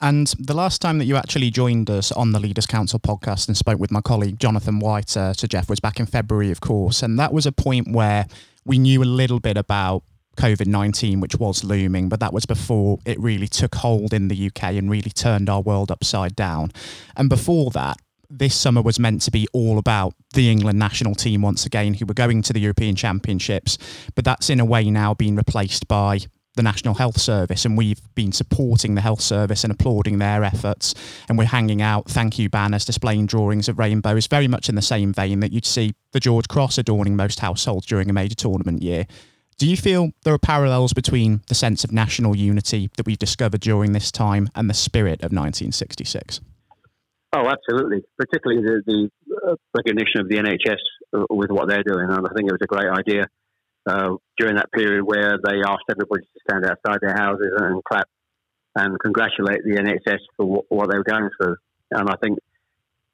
And 0.00 0.26
the 0.38 0.54
last 0.54 0.82
time 0.82 0.98
that 0.98 1.06
you 1.06 1.16
actually 1.16 1.50
joined 1.50 1.88
us 1.88 2.12
on 2.12 2.32
the 2.32 2.40
Leaders 2.40 2.66
Council 2.66 2.98
podcast 2.98 3.48
and 3.48 3.56
spoke 3.56 3.80
with 3.80 3.90
my 3.90 4.02
colleague 4.02 4.38
Jonathan 4.38 4.78
White, 4.78 5.16
uh, 5.16 5.32
Geoff, 5.32 5.70
was 5.70 5.80
back 5.80 5.98
in 5.98 6.06
February, 6.06 6.50
of 6.50 6.60
course. 6.60 7.02
And 7.02 7.18
that 7.18 7.32
was 7.32 7.46
a 7.46 7.52
point 7.52 7.90
where 7.90 8.26
we 8.66 8.78
knew 8.78 9.02
a 9.02 9.04
little 9.04 9.40
bit 9.40 9.56
about 9.56 10.02
COVID 10.36 10.66
19, 10.66 11.20
which 11.20 11.36
was 11.36 11.64
looming, 11.64 12.10
but 12.10 12.20
that 12.20 12.34
was 12.34 12.44
before 12.44 12.98
it 13.06 13.18
really 13.18 13.48
took 13.48 13.74
hold 13.76 14.12
in 14.12 14.28
the 14.28 14.46
UK 14.46 14.64
and 14.74 14.90
really 14.90 15.10
turned 15.10 15.48
our 15.48 15.62
world 15.62 15.90
upside 15.90 16.36
down. 16.36 16.72
And 17.16 17.30
before 17.30 17.70
that, 17.70 17.96
this 18.28 18.54
summer 18.54 18.82
was 18.82 18.98
meant 18.98 19.22
to 19.22 19.30
be 19.30 19.46
all 19.52 19.78
about 19.78 20.14
the 20.34 20.50
England 20.50 20.78
national 20.78 21.14
team 21.14 21.42
once 21.42 21.64
again, 21.64 21.94
who 21.94 22.04
were 22.04 22.14
going 22.14 22.42
to 22.42 22.52
the 22.52 22.60
European 22.60 22.96
Championships. 22.96 23.78
But 24.14 24.24
that's 24.24 24.50
in 24.50 24.60
a 24.60 24.64
way 24.64 24.90
now 24.90 25.14
been 25.14 25.36
replaced 25.36 25.88
by 25.88 26.18
the 26.56 26.62
National 26.62 26.94
Health 26.94 27.20
Service, 27.20 27.64
and 27.64 27.76
we've 27.76 28.00
been 28.14 28.32
supporting 28.32 28.94
the 28.94 29.00
Health 29.00 29.20
Service 29.20 29.62
and 29.62 29.72
applauding 29.72 30.18
their 30.18 30.42
efforts. 30.42 30.94
And 31.28 31.38
we're 31.38 31.44
hanging 31.44 31.80
out 31.80 32.08
thank 32.08 32.38
you 32.38 32.48
banners, 32.48 32.84
displaying 32.84 33.26
drawings 33.26 33.68
of 33.68 33.78
rainbows, 33.78 34.26
very 34.26 34.48
much 34.48 34.68
in 34.68 34.74
the 34.74 34.82
same 34.82 35.12
vein 35.12 35.40
that 35.40 35.52
you'd 35.52 35.66
see 35.66 35.94
the 36.12 36.20
George 36.20 36.48
Cross 36.48 36.78
adorning 36.78 37.14
most 37.14 37.40
households 37.40 37.86
during 37.86 38.10
a 38.10 38.12
major 38.12 38.34
tournament 38.34 38.82
year. 38.82 39.06
Do 39.58 39.66
you 39.66 39.76
feel 39.76 40.10
there 40.24 40.34
are 40.34 40.38
parallels 40.38 40.92
between 40.92 41.40
the 41.48 41.54
sense 41.54 41.84
of 41.84 41.92
national 41.92 42.36
unity 42.36 42.90
that 42.96 43.06
we've 43.06 43.18
discovered 43.18 43.60
during 43.60 43.92
this 43.92 44.10
time 44.10 44.50
and 44.54 44.68
the 44.68 44.74
spirit 44.74 45.20
of 45.20 45.32
1966? 45.32 46.40
Oh, 47.32 47.48
absolutely. 47.48 48.02
Particularly 48.18 48.62
the, 48.62 48.82
the 48.86 49.56
recognition 49.74 50.20
of 50.20 50.28
the 50.28 50.36
NHS 50.36 50.76
uh, 51.18 51.24
with 51.30 51.50
what 51.50 51.68
they're 51.68 51.82
doing, 51.82 52.06
and 52.08 52.26
I 52.26 52.32
think 52.34 52.48
it 52.48 52.52
was 52.52 52.60
a 52.62 52.66
great 52.66 52.88
idea 52.88 53.26
during 53.86 54.56
that 54.56 54.72
period 54.72 55.04
where 55.04 55.38
they 55.42 55.62
asked 55.66 55.86
everybody 55.90 56.22
to 56.22 56.40
stand 56.48 56.64
outside 56.64 56.98
their 57.00 57.14
houses 57.14 57.52
and 57.56 57.82
clap 57.84 58.08
and 58.74 58.98
congratulate 59.00 59.62
the 59.64 59.76
NHS 59.76 60.18
for 60.36 60.46
what, 60.46 60.64
what 60.68 60.90
they 60.90 60.98
were 60.98 61.04
going 61.04 61.30
through. 61.38 61.56
And 61.92 62.10
I 62.10 62.14
think 62.22 62.38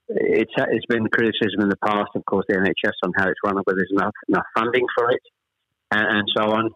it's 0.09 0.53
it's 0.57 0.87
been 0.87 1.09
criticism 1.09 1.61
in 1.61 1.69
the 1.69 1.77
past, 1.77 2.11
of 2.15 2.25
course, 2.25 2.45
the 2.49 2.57
NHS 2.57 2.93
on 3.05 3.13
how 3.17 3.29
it's 3.29 3.39
run, 3.45 3.55
whether 3.55 3.77
there's 3.77 3.93
enough 3.93 4.15
enough 4.29 4.47
funding 4.55 4.87
for 4.97 5.11
it, 5.11 5.23
and, 5.91 6.19
and 6.19 6.29
so 6.37 6.53
on. 6.53 6.71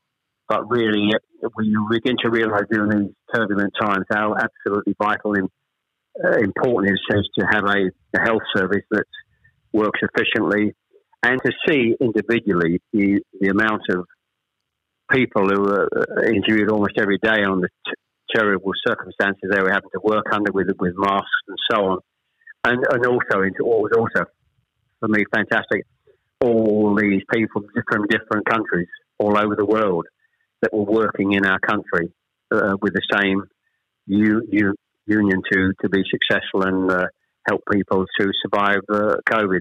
But 0.48 0.70
really, 0.70 1.10
when 1.54 1.66
you 1.66 1.88
begin 1.90 2.16
to 2.22 2.30
realise 2.30 2.64
during 2.70 2.90
these 2.90 3.14
turbulent 3.34 3.72
times 3.80 4.04
how 4.10 4.36
absolutely 4.36 4.94
vital 4.98 5.34
and 5.34 5.48
uh, 6.24 6.38
important 6.38 6.94
it 6.94 7.16
is 7.16 7.28
to 7.38 7.46
have 7.50 7.64
a, 7.64 7.90
a 8.16 8.22
health 8.22 8.42
service 8.54 8.84
that 8.90 9.04
works 9.72 10.00
efficiently, 10.02 10.74
and 11.22 11.40
to 11.44 11.52
see 11.68 11.94
individually 12.00 12.80
the, 12.92 13.20
the 13.40 13.48
amount 13.48 13.82
of 13.90 14.06
people 15.10 15.48
who 15.48 15.64
are 15.64 15.88
uh, 15.96 16.28
interviewed 16.28 16.70
almost 16.70 16.98
every 16.98 17.18
day 17.18 17.42
on 17.44 17.60
the 17.60 17.68
t- 17.86 17.92
terrible 18.34 18.72
circumstances 18.86 19.48
they 19.50 19.62
were 19.62 19.70
having 19.70 19.90
to 19.92 20.00
work 20.02 20.26
under 20.32 20.52
with 20.52 20.68
with 20.80 20.94
masks 20.96 21.28
and 21.48 21.58
so 21.70 21.84
on, 21.84 21.98
and 22.64 22.84
and 22.90 23.06
also 23.06 23.42
into 23.42 23.64
what 23.64 23.80
was 23.82 23.92
also 23.96 24.26
for 25.00 25.08
me 25.08 25.24
fantastic, 25.32 25.86
all 26.40 26.96
these 27.00 27.22
people 27.32 27.62
from 27.90 28.06
different 28.08 28.46
countries 28.46 28.88
all 29.18 29.36
over 29.38 29.54
the 29.56 29.64
world 29.64 30.06
that 30.62 30.72
were 30.72 30.84
working 30.84 31.32
in 31.32 31.44
our 31.46 31.58
country 31.60 32.12
uh, 32.50 32.76
with 32.80 32.94
the 32.94 33.02
same 33.12 33.44
u- 34.06 34.46
u- 34.50 34.74
union 35.06 35.42
to 35.50 35.72
to 35.80 35.88
be 35.88 36.02
successful 36.10 36.62
and 36.62 36.90
uh, 36.90 37.06
help 37.48 37.62
people 37.70 38.04
to 38.20 38.32
survive 38.42 38.80
uh, 38.92 39.16
COVID 39.30 39.60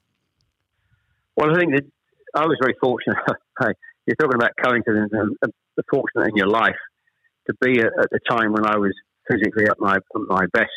Well, 1.35 1.51
I 1.51 1.59
think 1.59 1.73
that 1.75 1.85
I 2.35 2.45
was 2.45 2.57
very 2.61 2.75
fortunate. 2.81 3.17
You're 4.05 4.15
talking 4.19 4.35
about 4.35 4.51
coincidence 4.61 5.11
and 5.13 5.35
the 5.77 5.83
fortunate 5.89 6.29
in 6.29 6.35
your 6.35 6.47
life 6.47 6.75
to 7.47 7.53
be 7.61 7.79
at, 7.79 7.87
at, 7.99 8.09
the 8.11 8.19
time 8.29 8.51
when 8.51 8.65
I 8.65 8.77
was 8.77 8.93
physically 9.29 9.65
at 9.65 9.79
my 9.79 9.95
at 9.95 10.21
my 10.27 10.45
best 10.53 10.71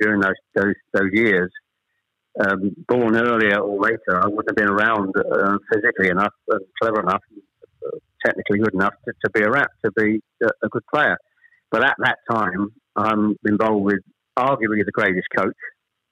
during 0.00 0.20
those 0.20 0.34
those, 0.54 0.74
those 0.92 1.10
years. 1.12 1.50
Um, 2.38 2.72
born 2.86 3.16
earlier 3.16 3.58
or 3.60 3.80
later, 3.80 4.22
I 4.22 4.26
wouldn't 4.26 4.50
have 4.50 4.56
been 4.56 4.68
around 4.68 5.14
uh, 5.16 5.56
physically 5.72 6.10
enough 6.10 6.34
clever 6.82 7.00
enough, 7.00 7.22
uh, 7.86 7.98
technically 8.24 8.58
good 8.58 8.74
enough 8.74 8.92
to, 9.06 9.12
to 9.24 9.30
be 9.30 9.40
a 9.40 9.50
rap, 9.50 9.70
to 9.86 9.90
be 9.92 10.20
a, 10.42 10.48
a, 10.62 10.68
good 10.68 10.82
player. 10.92 11.16
But 11.70 11.82
at 11.82 11.94
that 11.98 12.18
time, 12.30 12.74
I'm 12.94 13.36
involved 13.46 13.86
with 13.86 14.00
arguably 14.38 14.84
the 14.84 14.92
greatest 14.92 15.28
coach 15.34 15.56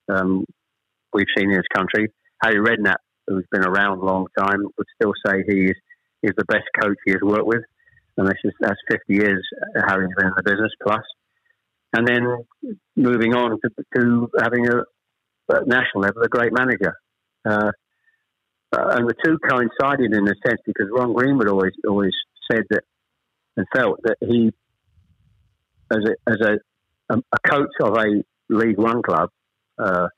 um, 0.08 0.46
we've 1.12 1.26
seen 1.36 1.50
in 1.50 1.56
this 1.58 1.66
country, 1.74 2.10
Harry 2.42 2.56
Redknapp 2.56 2.96
who's 3.26 3.46
been 3.50 3.64
around 3.64 3.98
a 3.98 4.04
long 4.04 4.26
time, 4.38 4.62
would 4.76 4.86
still 4.94 5.12
say 5.26 5.42
he 5.46 5.64
is, 5.64 5.76
is 6.22 6.32
the 6.36 6.44
best 6.44 6.64
coach 6.80 6.96
he 7.04 7.12
has 7.12 7.20
worked 7.22 7.46
with. 7.46 7.62
And 8.16 8.28
that's, 8.28 8.40
just, 8.42 8.56
that's 8.60 8.80
50 8.90 9.14
years 9.14 9.44
having 9.86 10.08
been 10.16 10.26
in 10.26 10.32
the 10.36 10.42
business 10.44 10.72
plus. 10.82 11.02
And 11.96 12.06
then 12.06 12.26
moving 12.96 13.34
on 13.34 13.58
to, 13.60 13.70
to 13.96 14.28
having 14.40 14.68
a, 14.68 14.82
at 15.52 15.66
national 15.66 16.02
level, 16.02 16.22
a 16.22 16.28
great 16.28 16.52
manager. 16.52 16.94
Uh, 17.44 17.70
uh, 18.74 18.96
and 18.96 19.08
the 19.08 19.14
two 19.24 19.38
coincided 19.38 20.12
in 20.12 20.26
a 20.26 20.34
sense 20.46 20.60
because 20.66 20.86
Ron 20.90 21.12
Greenwood 21.12 21.48
always 21.48 21.72
always 21.86 22.12
said 22.50 22.62
that 22.70 22.82
and 23.56 23.66
felt 23.74 24.00
that 24.02 24.16
he, 24.20 24.52
as 25.92 25.98
a 26.04 26.30
as 26.30 26.38
a, 26.40 27.16
a 27.16 27.48
coach 27.48 27.70
of 27.80 27.96
a 27.96 28.22
League 28.48 28.78
One 28.78 29.02
club 29.02 29.30
uh, 29.78 30.08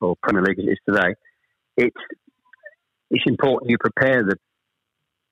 or 0.00 0.16
Premier 0.22 0.42
League 0.42 0.58
as 0.58 0.66
it 0.66 0.72
is 0.72 0.78
today, 0.86 1.14
it's 1.76 1.96
it's 3.12 3.24
important 3.26 3.70
you 3.70 3.78
prepare 3.78 4.24
the 4.24 4.36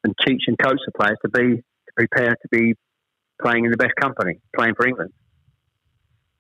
and 0.04 0.14
teach 0.26 0.42
and 0.46 0.58
coach 0.58 0.78
the 0.86 0.92
players 0.92 1.18
to 1.24 1.28
be 1.28 1.56
to 1.56 1.92
prepare 1.96 2.30
to 2.30 2.48
be 2.50 2.74
playing 3.42 3.64
in 3.64 3.70
the 3.70 3.76
best 3.76 3.94
company, 4.00 4.38
playing 4.56 4.74
for 4.76 4.86
England. 4.86 5.12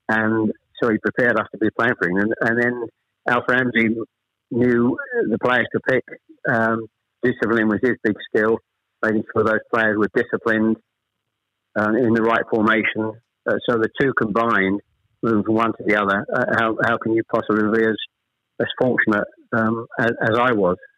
And 0.08 0.52
so 0.80 0.90
he 0.90 0.98
prepared 0.98 1.38
us 1.38 1.46
to 1.52 1.58
be 1.58 1.68
playing 1.78 1.94
for 1.98 2.08
England. 2.08 2.34
And 2.40 2.62
then 2.62 2.86
Alf 3.28 3.44
Ramsey 3.48 3.96
knew 4.50 4.96
the 5.28 5.38
players 5.38 5.66
to 5.72 5.80
pick. 5.88 6.04
Um, 6.48 6.86
discipline 7.22 7.68
was 7.68 7.80
his 7.82 7.96
big 8.02 8.16
skill, 8.28 8.58
making 9.02 9.24
sure 9.32 9.44
those 9.44 9.60
players 9.72 9.96
were 9.96 10.10
disciplined 10.14 10.76
uh, 11.78 11.90
in 11.90 12.14
the 12.14 12.22
right 12.22 12.44
formation. 12.50 13.12
Uh, 13.48 13.54
so 13.68 13.78
the 13.78 13.88
two 14.00 14.12
combined, 14.14 14.80
moving 15.22 15.44
from 15.44 15.54
one 15.54 15.72
to 15.72 15.84
the 15.86 15.96
other, 15.96 16.26
uh, 16.34 16.44
how, 16.58 16.76
how 16.84 16.98
can 16.98 17.12
you 17.12 17.22
possibly 17.32 17.78
be 17.78 17.86
as, 17.86 17.96
as 18.60 18.66
fortunate 18.80 19.24
um, 19.52 19.86
as, 19.98 20.10
as, 20.22 20.36
I 20.38 20.52
was? 20.52 20.76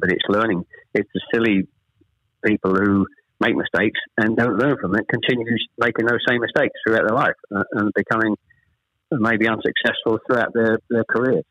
but 0.00 0.10
it's 0.10 0.24
learning. 0.28 0.64
It's 0.94 1.08
the 1.14 1.20
silly 1.32 1.68
people 2.44 2.74
who 2.74 3.06
make 3.40 3.56
mistakes 3.56 3.98
and 4.16 4.36
don't 4.36 4.56
learn 4.56 4.76
from 4.80 4.94
it, 4.94 5.06
continues 5.08 5.66
making 5.78 6.06
those 6.06 6.20
same 6.28 6.40
mistakes 6.40 6.74
throughout 6.86 7.06
their 7.06 7.16
life 7.16 7.34
uh, 7.54 7.64
and 7.72 7.90
becoming 7.94 8.36
maybe 9.10 9.46
unsuccessful 9.48 10.18
throughout 10.26 10.52
their, 10.54 10.78
their 10.90 11.04
careers. 11.08 11.44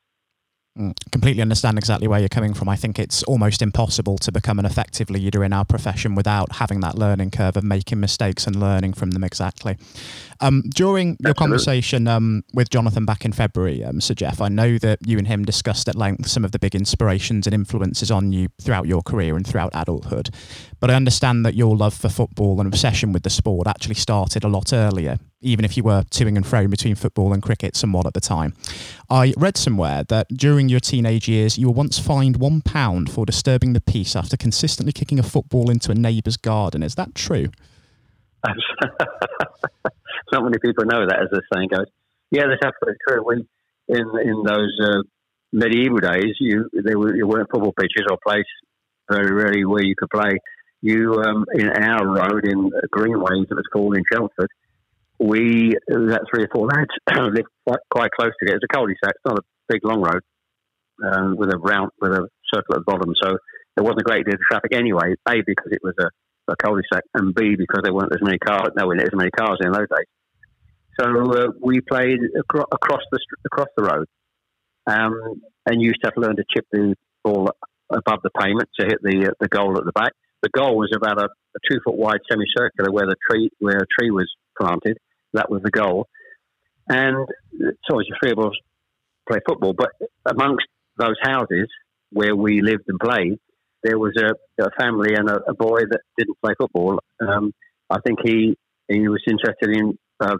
Completely 1.11 1.43
understand 1.43 1.77
exactly 1.77 2.07
where 2.07 2.19
you're 2.19 2.29
coming 2.29 2.55
from. 2.55 2.67
I 2.67 2.75
think 2.75 2.97
it's 2.97 3.21
almost 3.23 3.61
impossible 3.61 4.17
to 4.17 4.31
become 4.31 4.57
an 4.57 4.65
effective 4.65 5.11
leader 5.11 5.43
in 5.43 5.53
our 5.53 5.65
profession 5.65 6.15
without 6.15 6.53
having 6.53 6.79
that 6.79 6.97
learning 6.97 7.29
curve 7.29 7.55
of 7.57 7.63
making 7.63 7.99
mistakes 7.99 8.47
and 8.47 8.55
learning 8.55 8.93
from 8.93 9.11
them 9.11 9.23
exactly. 9.23 9.77
Um, 10.39 10.63
during 10.73 11.15
your 11.19 11.35
conversation 11.35 12.07
um, 12.07 12.43
with 12.55 12.71
Jonathan 12.71 13.05
back 13.05 13.23
in 13.23 13.33
February, 13.33 13.83
um, 13.83 14.01
Sir 14.01 14.15
Geoff, 14.15 14.41
I 14.41 14.49
know 14.49 14.79
that 14.79 14.97
you 15.05 15.19
and 15.19 15.27
him 15.27 15.45
discussed 15.45 15.87
at 15.87 15.95
length 15.95 16.27
some 16.27 16.43
of 16.43 16.51
the 16.51 16.59
big 16.59 16.73
inspirations 16.73 17.45
and 17.45 17.53
influences 17.53 18.09
on 18.09 18.31
you 18.31 18.47
throughout 18.59 18.87
your 18.87 19.03
career 19.03 19.35
and 19.35 19.45
throughout 19.45 19.69
adulthood. 19.75 20.31
But 20.79 20.89
I 20.89 20.95
understand 20.95 21.45
that 21.45 21.53
your 21.53 21.77
love 21.77 21.93
for 21.93 22.09
football 22.09 22.59
and 22.59 22.67
obsession 22.67 23.13
with 23.13 23.21
the 23.21 23.29
sport 23.29 23.67
actually 23.67 23.95
started 23.95 24.43
a 24.43 24.47
lot 24.47 24.73
earlier 24.73 25.19
even 25.43 25.65
if 25.65 25.77
you 25.77 25.83
were 25.83 26.03
toing 26.03 26.35
and 26.35 26.47
fro 26.47 26.67
between 26.67 26.95
football 26.95 27.33
and 27.33 27.43
cricket 27.43 27.75
somewhat 27.75 28.05
at 28.05 28.13
the 28.13 28.21
time. 28.21 28.53
I 29.09 29.33
read 29.37 29.57
somewhere 29.57 30.03
that 30.05 30.27
during 30.29 30.69
your 30.69 30.79
teenage 30.79 31.27
years, 31.27 31.57
you 31.57 31.67
were 31.67 31.73
once 31.73 31.99
fined 31.99 32.37
one 32.37 32.61
pound 32.61 33.11
for 33.11 33.25
disturbing 33.25 33.73
the 33.73 33.81
peace 33.81 34.15
after 34.15 34.37
consistently 34.37 34.93
kicking 34.93 35.19
a 35.19 35.23
football 35.23 35.69
into 35.69 35.91
a 35.91 35.95
neighbour's 35.95 36.37
garden. 36.37 36.81
Is 36.81 36.95
that 36.95 37.13
true? 37.13 37.47
Not 40.31 40.43
many 40.43 40.57
people 40.59 40.85
know 40.85 41.05
that, 41.07 41.19
as 41.21 41.29
the 41.29 41.41
saying 41.53 41.69
goes. 41.69 41.85
Yeah, 42.31 42.43
that's 42.47 42.63
absolutely 42.63 42.97
true. 43.07 43.23
We, 43.23 43.45
in 43.87 44.05
in 44.23 44.43
those 44.43 44.79
uh, 44.81 45.03
medieval 45.51 45.99
days, 45.99 46.35
you 46.39 46.69
there 46.73 46.97
were 46.97 47.15
you 47.15 47.27
weren't 47.27 47.49
football 47.51 47.73
pitches 47.79 48.07
or 48.09 48.17
place 48.25 48.45
very 49.09 49.31
rarely 49.33 49.65
where 49.65 49.83
you 49.83 49.95
could 49.95 50.09
play. 50.09 50.39
You 50.81 51.21
um, 51.25 51.45
in 51.53 51.69
our 51.69 52.05
road 52.05 52.45
in 52.45 52.71
Greenways, 52.91 53.47
it 53.49 53.53
was 53.53 53.67
called 53.71 53.95
in 53.95 54.03
Chelmsford 54.11 54.49
we 55.23 55.75
that 55.87 56.25
three 56.29 56.43
or 56.43 56.49
four 56.53 56.67
lads 56.67 56.91
lived 57.33 57.47
quite, 57.65 57.79
quite 57.89 58.11
close 58.11 58.31
to 58.41 58.51
it. 58.51 58.55
It's 58.55 58.63
a 58.63 58.73
cul-de-sac. 58.73 59.13
It's 59.15 59.25
not 59.25 59.39
a 59.39 59.43
big 59.69 59.85
long 59.85 60.01
road 60.01 60.21
um, 61.03 61.37
with 61.37 61.53
a 61.53 61.57
round 61.57 61.91
with 62.01 62.11
a 62.11 62.27
circle 62.53 62.75
at 62.75 62.79
the 62.79 62.91
bottom, 62.91 63.13
so 63.21 63.37
there 63.75 63.83
wasn't 63.83 64.01
a 64.01 64.03
great 64.03 64.25
deal 64.25 64.35
of 64.35 64.41
traffic 64.41 64.75
anyway. 64.75 65.15
A 65.27 65.35
because 65.45 65.71
it 65.71 65.79
was 65.81 65.95
a, 65.99 66.09
a 66.51 66.55
cul-de-sac, 66.57 67.03
and 67.13 67.33
B 67.33 67.55
because 67.55 67.81
there 67.83 67.93
weren't 67.93 68.13
as 68.13 68.21
many 68.21 68.37
cars. 68.37 68.69
No, 68.75 68.89
there 68.89 69.05
as 69.05 69.13
many 69.13 69.31
cars 69.31 69.59
in 69.61 69.71
those 69.71 69.87
days. 69.89 70.07
So 70.99 71.07
uh, 71.07 71.47
we 71.61 71.81
played 71.81 72.19
acro- 72.37 72.67
across 72.71 73.01
the 73.11 73.19
across 73.45 73.69
the 73.77 73.83
road, 73.83 74.07
um, 74.87 75.41
and 75.65 75.81
used 75.81 76.01
to 76.03 76.07
have 76.07 76.15
to 76.15 76.21
learn 76.21 76.35
to 76.35 76.43
chip 76.53 76.65
the 76.71 76.95
ball 77.23 77.49
above 77.89 78.19
the 78.23 78.29
pavement 78.29 78.69
to 78.79 78.85
hit 78.85 78.99
the 79.01 79.29
uh, 79.29 79.33
the 79.39 79.47
goal 79.47 79.77
at 79.77 79.85
the 79.85 79.93
back. 79.93 80.11
The 80.43 80.49
goal 80.49 80.77
was 80.77 80.91
about 80.93 81.17
a, 81.17 81.25
a 81.25 81.59
two 81.71 81.79
foot 81.83 81.95
wide 81.95 82.19
semicircular 82.29 82.91
where 82.91 83.07
the 83.07 83.15
tree 83.29 83.49
where 83.59 83.77
a 83.77 83.87
tree 83.97 84.11
was 84.11 84.29
planted. 84.59 84.97
That 85.33 85.49
was 85.49 85.61
the 85.63 85.71
goal. 85.71 86.07
And 86.87 87.27
so 87.89 87.99
as 87.99 88.05
three 88.21 88.31
of 88.31 88.39
us 88.39 88.53
play 89.27 89.39
football, 89.47 89.73
but 89.73 89.89
amongst 90.25 90.65
those 90.97 91.15
houses 91.21 91.67
where 92.11 92.35
we 92.35 92.61
lived 92.61 92.83
and 92.87 92.99
played, 92.99 93.39
there 93.83 93.99
was 93.99 94.13
a, 94.17 94.63
a 94.63 94.69
family 94.79 95.13
and 95.15 95.29
a, 95.29 95.39
a, 95.49 95.53
boy 95.53 95.81
that 95.89 96.01
didn't 96.17 96.37
play 96.41 96.53
football. 96.57 96.99
Um, 97.19 97.53
I 97.89 97.97
think 98.05 98.19
he 98.23 98.57
he 98.87 99.07
was 99.07 99.21
interested 99.27 99.69
in 99.69 99.97
uh, 100.19 100.37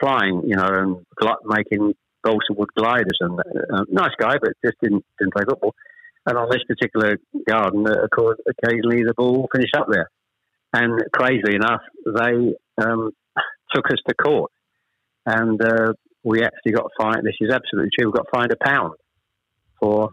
flying, 0.00 0.42
you 0.46 0.56
know, 0.56 0.66
and 0.66 1.06
making 1.44 1.94
balsa 2.22 2.52
wood 2.52 2.68
gliders. 2.76 3.18
And 3.20 3.38
uh, 3.38 3.84
nice 3.88 4.14
guy, 4.18 4.36
but 4.40 4.52
just 4.64 4.76
didn't 4.82 5.04
didn't 5.18 5.34
play 5.34 5.44
football. 5.48 5.74
And 6.26 6.38
on 6.38 6.48
this 6.50 6.62
particular 6.68 7.16
garden, 7.48 7.86
uh, 7.86 8.06
occasionally 8.06 9.02
the 9.04 9.14
ball 9.16 9.48
finished 9.52 9.74
up 9.76 9.86
there. 9.90 10.10
And 10.72 11.02
crazily 11.12 11.56
enough, 11.56 11.82
they 12.06 12.54
um, 12.82 13.12
took 13.74 13.86
us 13.86 13.98
to 14.08 14.14
court, 14.14 14.50
and 15.26 15.60
uh, 15.62 15.92
we 16.24 16.42
actually 16.42 16.72
got 16.72 16.90
fined. 16.98 17.24
This 17.24 17.36
is 17.40 17.50
absolutely 17.50 17.90
true. 17.98 18.10
We 18.10 18.16
got 18.16 18.26
fined 18.32 18.52
a 18.52 18.64
pound 18.64 18.94
for 19.80 20.10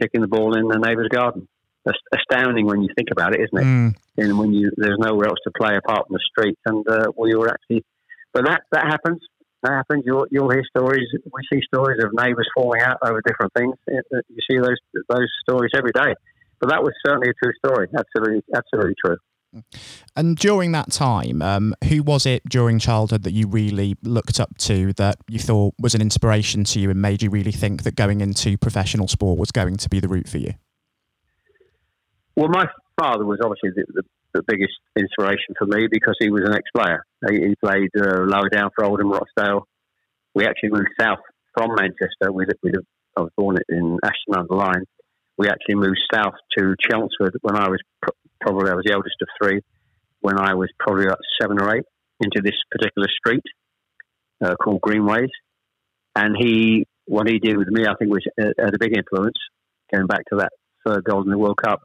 kicking 0.00 0.20
the 0.20 0.28
ball 0.28 0.56
in 0.56 0.68
the 0.68 0.78
neighbour's 0.78 1.08
garden. 1.08 1.48
That's 1.84 1.98
astounding 2.14 2.66
when 2.66 2.82
you 2.82 2.88
think 2.96 3.08
about 3.10 3.34
it, 3.34 3.40
isn't 3.40 3.58
it? 3.58 3.64
Mm. 3.64 3.94
And 4.18 4.38
when 4.38 4.52
you 4.52 4.70
there's 4.76 4.98
nowhere 4.98 5.26
else 5.28 5.38
to 5.44 5.52
play 5.56 5.76
apart 5.76 6.06
from 6.06 6.14
the 6.14 6.20
street, 6.30 6.58
and 6.66 6.86
uh, 6.88 7.10
we 7.16 7.34
were 7.34 7.48
actually, 7.48 7.84
but 8.32 8.44
that 8.44 8.62
that 8.70 8.86
happens. 8.86 9.20
That 9.62 9.72
happens. 9.72 10.04
You'll 10.06 10.26
you'll 10.30 10.50
hear 10.50 10.64
stories. 10.76 11.08
We 11.24 11.42
see 11.52 11.60
stories 11.66 12.02
of 12.02 12.10
neighbours 12.12 12.48
falling 12.54 12.82
out 12.82 12.98
over 13.02 13.20
different 13.26 13.52
things. 13.54 13.74
You 13.88 14.42
see 14.50 14.58
those 14.58 14.78
those 15.08 15.28
stories 15.42 15.70
every 15.76 15.92
day. 15.92 16.14
But 16.60 16.70
that 16.70 16.82
was 16.82 16.92
certainly 17.04 17.28
a 17.30 17.34
true 17.44 17.52
story. 17.58 17.88
Absolutely, 17.96 18.42
absolutely 18.54 18.94
true. 19.04 19.16
And 20.16 20.36
during 20.36 20.72
that 20.72 20.90
time, 20.90 21.42
um, 21.42 21.74
who 21.88 22.02
was 22.02 22.26
it 22.26 22.42
during 22.48 22.78
childhood 22.78 23.22
that 23.24 23.32
you 23.32 23.46
really 23.46 23.96
looked 24.02 24.40
up 24.40 24.56
to 24.58 24.92
that 24.94 25.16
you 25.28 25.38
thought 25.38 25.74
was 25.78 25.94
an 25.94 26.00
inspiration 26.00 26.64
to 26.64 26.80
you 26.80 26.90
and 26.90 27.00
made 27.00 27.22
you 27.22 27.30
really 27.30 27.52
think 27.52 27.82
that 27.82 27.94
going 27.96 28.20
into 28.20 28.56
professional 28.56 29.08
sport 29.08 29.38
was 29.38 29.50
going 29.50 29.76
to 29.76 29.88
be 29.88 30.00
the 30.00 30.08
route 30.08 30.28
for 30.28 30.38
you? 30.38 30.54
Well, 32.36 32.48
my 32.48 32.66
father 32.98 33.24
was 33.24 33.40
obviously 33.44 33.70
the, 33.76 33.84
the, 33.92 34.02
the 34.34 34.42
biggest 34.46 34.72
inspiration 34.96 35.54
for 35.58 35.66
me 35.66 35.86
because 35.90 36.16
he 36.18 36.30
was 36.30 36.42
an 36.44 36.54
ex-player. 36.54 37.04
He, 37.28 37.48
he 37.48 37.54
played 37.62 37.90
uh, 37.98 38.24
lower 38.24 38.48
down 38.48 38.70
for 38.74 38.84
Oldham 38.84 39.10
Rochdale. 39.10 39.66
We 40.34 40.46
actually 40.46 40.70
moved 40.70 40.88
south 40.98 41.18
from 41.54 41.74
Manchester. 41.74 42.32
We, 42.32 42.46
we, 42.62 42.72
I 43.18 43.20
was 43.20 43.30
born 43.36 43.58
in 43.68 43.98
Ashton 44.02 44.34
under 44.34 44.54
Lyne. 44.54 44.84
We 45.36 45.48
actually 45.48 45.74
moved 45.74 45.98
south 46.12 46.34
to 46.56 46.74
Chelmsford 46.88 47.36
when 47.42 47.56
I 47.56 47.68
was 47.68 47.80
probably 48.42 48.70
I 48.70 48.74
was 48.74 48.84
the 48.84 48.92
eldest 48.92 49.16
of 49.22 49.28
three. 49.40 49.60
When 50.20 50.38
I 50.38 50.54
was 50.54 50.68
probably 50.78 51.04
about 51.06 51.18
seven 51.40 51.60
or 51.60 51.74
eight, 51.76 51.84
into 52.20 52.40
this 52.42 52.54
particular 52.70 53.08
street 53.08 53.42
uh, 54.44 54.54
called 54.56 54.80
Greenways, 54.80 55.30
and 56.14 56.36
he 56.38 56.86
what 57.06 57.28
he 57.28 57.38
did 57.38 57.56
with 57.56 57.68
me, 57.68 57.84
I 57.84 57.94
think, 57.98 58.12
was 58.12 58.24
uh, 58.40 58.50
had 58.58 58.74
a 58.74 58.78
big 58.78 58.96
influence. 58.96 59.36
Going 59.92 60.06
back 60.06 60.24
to 60.30 60.36
that 60.36 60.52
third 60.86 61.04
goal 61.04 61.22
in 61.22 61.30
the 61.30 61.38
World 61.38 61.58
Cup, 61.62 61.80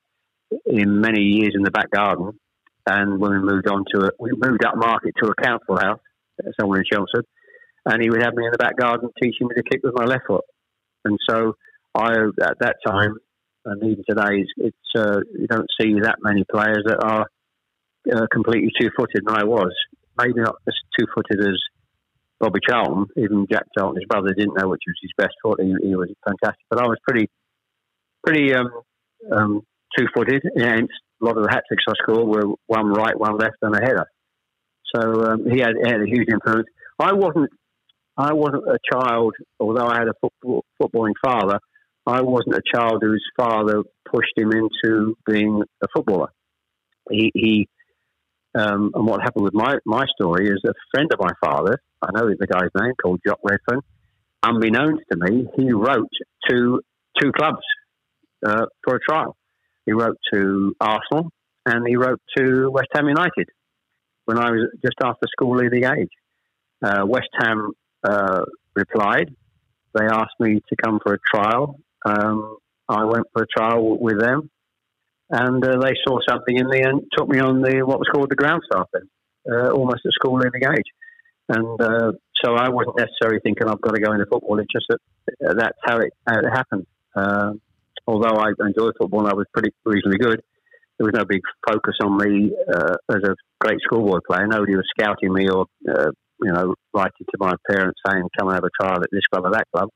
in 0.65 1.01
many 1.01 1.21
years 1.21 1.53
in 1.55 1.63
the 1.63 1.71
back 1.71 1.89
garden, 1.91 2.39
and 2.85 3.19
when 3.19 3.31
we 3.31 3.39
moved 3.39 3.67
on 3.67 3.83
to 3.93 4.05
it, 4.05 4.13
we 4.19 4.31
moved 4.33 4.63
up 4.63 4.77
market 4.77 5.13
to 5.21 5.29
a 5.29 5.35
council 5.41 5.77
house 5.77 5.99
somewhere 6.59 6.79
in 6.79 6.85
Chelmsford, 6.91 7.25
and 7.85 8.01
he 8.01 8.09
would 8.09 8.21
have 8.21 8.33
me 8.33 8.45
in 8.45 8.51
the 8.51 8.57
back 8.57 8.77
garden 8.77 9.09
teaching 9.21 9.47
me 9.47 9.55
to 9.55 9.63
kick 9.63 9.81
with 9.83 9.93
my 9.95 10.05
left 10.05 10.27
foot. 10.27 10.45
And 11.03 11.17
so 11.27 11.53
I, 11.95 12.11
at 12.41 12.59
that 12.59 12.75
time, 12.85 13.15
and 13.67 13.83
even 13.83 14.03
today, 14.09 14.45
it's 14.57 14.77
uh, 14.97 15.19
you 15.37 15.47
don't 15.47 15.67
see 15.79 15.93
that 16.01 16.17
many 16.21 16.45
players 16.49 16.83
that 16.85 17.03
are 17.03 17.27
uh, 18.13 18.25
completely 18.31 18.71
two-footed. 18.79 19.23
And 19.27 19.37
I 19.37 19.43
was 19.43 19.73
maybe 20.17 20.39
not 20.39 20.55
as 20.67 20.73
two-footed 20.97 21.39
as 21.41 21.59
Bobby 22.39 22.59
Charlton. 22.67 23.07
Even 23.17 23.45
Jack 23.51 23.65
Charlton, 23.77 23.99
his 23.99 24.07
brother, 24.07 24.33
didn't 24.33 24.57
know 24.57 24.69
which 24.69 24.83
was 24.87 24.95
his 25.01 25.11
best 25.17 25.35
foot. 25.43 25.59
He, 25.61 25.73
he 25.83 25.95
was 25.95 26.09
fantastic, 26.25 26.65
but 26.69 26.79
I 26.79 26.87
was 26.87 26.97
pretty, 27.05 27.29
pretty 28.25 28.53
um, 28.55 28.71
um, 29.31 29.61
two-footed. 29.97 30.43
Hence, 30.57 30.89
a 31.21 31.25
lot 31.25 31.37
of 31.37 31.43
the 31.43 31.49
hat 31.49 31.63
tricks 31.67 31.83
I 31.89 31.93
scored 32.01 32.27
were 32.27 32.55
one 32.67 32.87
right, 32.87 33.19
one 33.19 33.37
left, 33.37 33.57
and 33.61 33.75
a 33.75 33.81
header. 33.81 34.07
So 34.95 35.01
um, 35.25 35.43
he, 35.51 35.59
had, 35.59 35.73
he, 35.83 35.91
had, 35.91 36.01
a 36.01 36.07
huge 36.07 36.29
influence. 36.31 36.67
I 36.99 37.13
wasn't. 37.13 37.51
I 38.19 38.33
wasn't 38.33 38.63
a 38.63 38.79
child, 38.91 39.35
although 39.59 39.85
I 39.85 39.99
had 39.99 40.07
a 40.07 40.13
football, 40.19 40.65
footballing 40.81 41.13
father. 41.23 41.59
I 42.07 42.21
wasn't 42.21 42.55
a 42.55 42.61
child 42.73 42.99
whose 43.01 43.23
father 43.35 43.83
pushed 44.09 44.31
him 44.37 44.51
into 44.53 45.17
being 45.25 45.61
a 45.83 45.87
footballer. 45.93 46.29
He, 47.11 47.31
he 47.35 47.67
um, 48.55 48.91
and 48.95 49.05
what 49.05 49.21
happened 49.21 49.43
with 49.43 49.53
my, 49.53 49.75
my 49.85 50.05
story 50.19 50.47
is 50.47 50.61
a 50.65 50.73
friend 50.91 51.11
of 51.13 51.19
my 51.19 51.31
father, 51.43 51.79
I 52.01 52.09
know 52.13 52.27
the 52.27 52.47
guy's 52.47 52.69
name, 52.79 52.93
called 53.01 53.19
Jock 53.25 53.39
Redfern, 53.43 53.81
unbeknownst 54.41 55.03
to 55.11 55.17
me, 55.19 55.47
he 55.57 55.71
wrote 55.71 56.09
to 56.49 56.81
two 57.19 57.31
clubs 57.33 57.61
uh, 58.45 58.65
for 58.83 58.95
a 58.95 58.99
trial. 58.99 59.35
He 59.85 59.91
wrote 59.91 60.17
to 60.33 60.75
Arsenal 60.79 61.29
and 61.65 61.85
he 61.87 61.97
wrote 61.97 62.21
to 62.37 62.71
West 62.71 62.87
Ham 62.95 63.07
United 63.07 63.49
when 64.25 64.37
I 64.37 64.51
was 64.51 64.69
just 64.81 64.95
after 65.03 65.27
school 65.27 65.57
leaving 65.57 65.83
age. 65.83 66.09
Uh, 66.81 67.05
West 67.05 67.29
Ham 67.39 67.71
uh, 68.03 68.43
replied. 68.75 69.35
They 69.93 70.05
asked 70.05 70.39
me 70.39 70.61
to 70.69 70.75
come 70.83 70.99
for 71.03 71.13
a 71.13 71.19
trial. 71.33 71.79
Um, 72.05 72.57
I 72.89 73.03
went 73.03 73.27
for 73.33 73.43
a 73.43 73.47
trial 73.47 73.97
with 73.99 74.19
them, 74.19 74.49
and 75.29 75.63
uh, 75.63 75.79
they 75.79 75.93
saw 76.05 76.19
something 76.27 76.57
in 76.57 76.69
me 76.69 76.81
and 76.81 77.01
took 77.17 77.27
me 77.27 77.39
on 77.39 77.61
the 77.61 77.81
what 77.85 77.99
was 77.99 78.07
called 78.13 78.29
the 78.29 78.35
ground 78.35 78.61
staff 78.71 78.87
then, 78.93 79.09
uh, 79.51 79.71
almost 79.71 80.05
at 80.05 80.13
school 80.13 80.37
leaving 80.37 80.63
age. 80.63 80.89
And 81.49 81.81
uh, 81.81 82.11
so 82.43 82.55
I 82.55 82.69
wasn't 82.69 82.97
necessarily 82.97 83.39
thinking 83.41 83.67
I've 83.67 83.81
got 83.81 83.95
to 83.95 84.01
go 84.01 84.11
into 84.11 84.25
football. 84.25 84.59
It's 84.59 84.71
just 84.71 84.85
that 84.89 85.57
that's 85.57 85.77
how 85.83 85.97
it, 85.97 86.13
how 86.27 86.39
it 86.39 86.49
happened. 86.49 86.85
Uh, 87.15 87.53
although 88.05 88.37
I 88.37 88.51
enjoyed 88.59 88.93
football 88.99 89.21
and 89.21 89.29
I 89.29 89.33
was 89.33 89.47
pretty 89.53 89.71
reasonably 89.85 90.19
good, 90.19 90.41
there 90.97 91.05
was 91.05 91.13
no 91.13 91.25
big 91.25 91.41
focus 91.67 91.95
on 92.03 92.17
me 92.17 92.51
uh, 92.73 92.95
as 93.09 93.23
a 93.23 93.35
great 93.61 93.79
schoolboy 93.83 94.19
player. 94.27 94.47
Nobody 94.47 94.75
was 94.75 94.87
scouting 94.97 95.33
me 95.33 95.47
or, 95.49 95.65
uh, 95.89 96.11
you 96.41 96.51
know, 96.51 96.75
writing 96.93 97.25
to 97.29 97.37
my 97.39 97.53
parents 97.69 97.99
saying, 98.07 98.23
come 98.37 98.49
and 98.49 98.55
have 98.55 98.63
a 98.63 98.83
trial 98.83 99.01
at 99.01 99.09
this 99.11 99.25
club 99.31 99.45
or 99.45 99.51
that 99.51 99.67
club. 99.73 99.89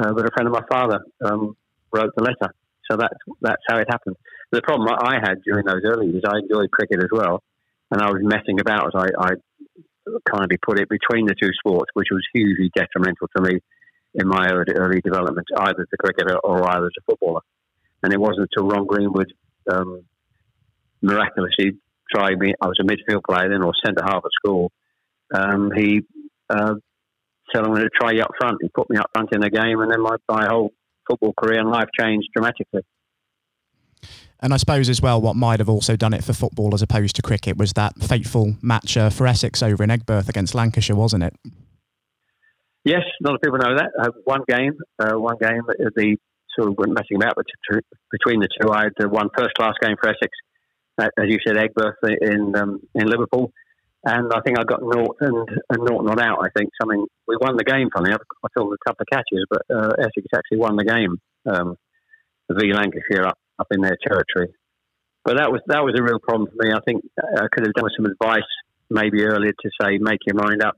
Uh, 0.00 0.12
but 0.14 0.24
a 0.24 0.30
friend 0.32 0.48
of 0.48 0.54
my 0.54 0.64
father 0.70 1.00
um, 1.24 1.56
wrote 1.92 2.12
the 2.16 2.22
letter. 2.22 2.54
So 2.90 2.96
that's, 2.96 3.18
that's 3.40 3.62
how 3.68 3.76
it 3.78 3.86
happened. 3.88 4.16
The 4.50 4.62
problem 4.62 4.88
I 4.88 5.16
had 5.22 5.42
during 5.44 5.66
those 5.66 5.82
early 5.84 6.08
years, 6.08 6.24
I 6.26 6.38
enjoyed 6.38 6.70
cricket 6.70 6.98
as 6.98 7.10
well. 7.12 7.42
And 7.90 8.00
I 8.00 8.10
was 8.10 8.20
messing 8.22 8.60
about, 8.60 8.86
as 8.86 8.92
I, 8.96 9.08
I 9.18 9.30
kind 10.30 10.50
of 10.50 10.58
put 10.64 10.80
it, 10.80 10.88
between 10.88 11.26
the 11.26 11.34
two 11.40 11.50
sports, 11.58 11.90
which 11.94 12.08
was 12.10 12.26
hugely 12.32 12.70
detrimental 12.74 13.28
to 13.36 13.42
me 13.42 13.60
in 14.14 14.26
my 14.26 14.48
early, 14.50 14.72
early 14.74 15.00
development, 15.00 15.46
either 15.56 15.82
as 15.82 15.88
a 15.92 15.96
cricketer 15.96 16.38
or 16.38 16.68
either 16.68 16.86
as 16.86 16.92
a 16.98 17.02
footballer. 17.06 17.42
And 18.02 18.12
it 18.12 18.20
wasn't 18.20 18.48
until 18.50 18.68
Ron 18.68 18.86
Greenwood 18.86 19.32
um, 19.70 20.04
miraculously 21.02 21.78
tried 22.12 22.38
me. 22.38 22.54
I 22.60 22.66
was 22.66 22.78
a 22.80 22.84
midfield 22.84 23.22
player 23.28 23.48
then, 23.50 23.62
or 23.62 23.72
centre 23.84 24.02
half 24.04 24.24
at 24.24 24.32
school. 24.32 24.72
Um, 25.32 25.70
he 25.76 26.00
uh, 26.48 26.74
said, 27.54 27.64
"I'm 27.64 27.74
to 27.74 27.88
try 28.00 28.12
you 28.12 28.22
up 28.22 28.32
front." 28.38 28.58
He 28.60 28.68
put 28.68 28.90
me 28.90 28.96
up 28.96 29.10
front 29.12 29.30
in 29.32 29.40
the 29.40 29.50
game, 29.50 29.80
and 29.80 29.90
then 29.90 30.02
my, 30.02 30.16
my 30.28 30.46
whole 30.46 30.70
football 31.08 31.32
career 31.38 31.60
and 31.60 31.70
life 31.70 31.88
changed 31.98 32.28
dramatically. 32.34 32.82
And 34.42 34.54
I 34.54 34.56
suppose 34.56 34.88
as 34.88 35.02
well, 35.02 35.20
what 35.20 35.36
might 35.36 35.60
have 35.60 35.68
also 35.68 35.96
done 35.96 36.14
it 36.14 36.24
for 36.24 36.32
football 36.32 36.74
as 36.74 36.80
opposed 36.80 37.14
to 37.16 37.22
cricket 37.22 37.58
was 37.58 37.74
that 37.74 37.94
fateful 38.02 38.56
match 38.62 38.96
uh, 38.96 39.10
for 39.10 39.26
Essex 39.26 39.62
over 39.62 39.84
in 39.84 39.90
Aigburth 39.90 40.28
against 40.28 40.54
Lancashire, 40.54 40.96
wasn't 40.96 41.24
it? 41.24 41.36
Yes, 42.84 43.02
a 43.22 43.26
lot 43.26 43.34
of 43.34 43.42
people 43.42 43.58
know 43.58 43.76
that. 43.76 43.90
Uh, 44.00 44.08
one 44.24 44.40
game, 44.48 44.72
uh, 44.98 45.18
one 45.18 45.36
game, 45.38 45.60
the 45.94 46.16
sort 46.58 46.68
of 46.70 46.78
went 46.78 46.92
messing 46.94 47.16
about 47.16 47.36
between 48.10 48.40
the 48.40 48.48
two. 48.60 48.72
I 48.72 48.84
had 48.84 49.10
one 49.10 49.28
first 49.36 49.54
class 49.54 49.74
game 49.82 49.96
for 50.00 50.08
Essex, 50.08 50.32
uh, 50.98 51.08
as 51.18 51.28
you 51.28 51.38
said, 51.46 51.56
Aigburth 51.56 51.94
in 52.02 52.56
um, 52.56 52.80
in 52.94 53.06
Liverpool, 53.06 53.52
and 54.04 54.32
I 54.32 54.40
think 54.40 54.58
I 54.58 54.64
got 54.64 54.82
naught 54.82 55.16
and, 55.20 55.48
and 55.70 55.84
naught 55.84 56.04
not 56.04 56.20
out. 56.20 56.38
I 56.42 56.48
think 56.56 56.70
something 56.80 57.06
we 57.28 57.36
won 57.40 57.56
the 57.56 57.64
game. 57.64 57.88
Funny, 57.94 58.10
I, 58.10 58.16
I 58.16 58.46
a 58.46 58.76
couple 58.86 59.02
of 59.02 59.12
catches, 59.12 59.44
but 59.50 59.62
uh, 59.74 59.92
Essex 59.98 60.26
actually 60.34 60.58
won 60.58 60.76
the 60.76 60.84
game. 60.84 61.16
Um, 61.46 61.76
v 62.50 62.72
Lancashire 62.72 63.26
up 63.26 63.38
up 63.58 63.68
in 63.70 63.80
their 63.80 63.96
territory, 64.02 64.52
but 65.24 65.36
that 65.36 65.52
was 65.52 65.60
that 65.66 65.84
was 65.84 65.94
a 65.98 66.02
real 66.02 66.18
problem 66.18 66.48
for 66.48 66.66
me. 66.66 66.72
I 66.72 66.80
think 66.86 67.04
I 67.18 67.46
could 67.52 67.66
have 67.66 67.74
done 67.74 67.90
some 67.96 68.06
advice 68.06 68.50
maybe 68.90 69.22
earlier 69.22 69.52
to 69.52 69.70
say 69.80 69.98
make 69.98 70.18
your 70.26 70.34
mind 70.34 70.62
up 70.62 70.76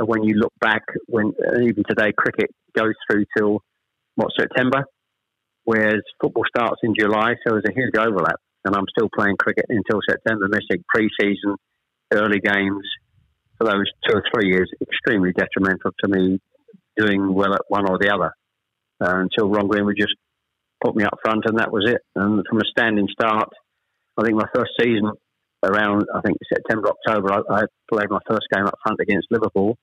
but 0.00 0.08
when 0.08 0.24
you 0.24 0.36
look 0.36 0.54
back, 0.62 0.80
when 1.08 1.34
uh, 1.44 1.60
even 1.60 1.84
today, 1.86 2.10
cricket 2.16 2.48
goes 2.74 2.94
through 3.04 3.26
till 3.36 3.60
what 4.14 4.30
September, 4.38 4.84
whereas 5.64 6.00
football 6.18 6.44
starts 6.48 6.80
in 6.82 6.94
July, 6.98 7.34
so 7.44 7.52
there's 7.52 7.64
a 7.68 7.74
huge 7.74 7.94
overlap. 7.98 8.36
And 8.64 8.74
I'm 8.74 8.86
still 8.96 9.10
playing 9.14 9.36
cricket 9.36 9.66
until 9.68 10.00
September, 10.08 10.48
missing 10.48 10.82
pre-season, 10.88 11.56
early 12.12 12.40
games 12.40 12.84
for 13.58 13.64
those 13.64 13.86
two 14.06 14.16
or 14.16 14.24
three 14.32 14.50
years. 14.50 14.70
Extremely 14.80 15.32
detrimental 15.32 15.92
to 16.02 16.08
me 16.08 16.40
doing 16.96 17.32
well 17.32 17.54
at 17.54 17.62
one 17.68 17.88
or 17.88 17.98
the 17.98 18.12
other 18.12 18.32
uh, 19.00 19.20
until 19.20 19.48
Ron 19.48 19.68
Greenwood 19.68 19.96
just 19.98 20.14
put 20.82 20.96
me 20.96 21.04
up 21.04 21.18
front, 21.22 21.44
and 21.46 21.58
that 21.58 21.72
was 21.72 21.84
it. 21.86 22.00
And 22.14 22.44
from 22.48 22.58
a 22.58 22.64
standing 22.70 23.06
start, 23.12 23.48
I 24.16 24.24
think 24.24 24.36
my 24.36 24.48
first 24.54 24.72
season 24.80 25.10
around, 25.62 26.06
I 26.14 26.20
think 26.22 26.38
September, 26.52 26.88
October, 26.88 27.32
I, 27.32 27.60
I 27.60 27.62
played 27.92 28.10
my 28.10 28.20
first 28.28 28.46
game 28.52 28.66
up 28.66 28.78
front 28.82 28.98
against 29.00 29.28
Liverpool, 29.30 29.76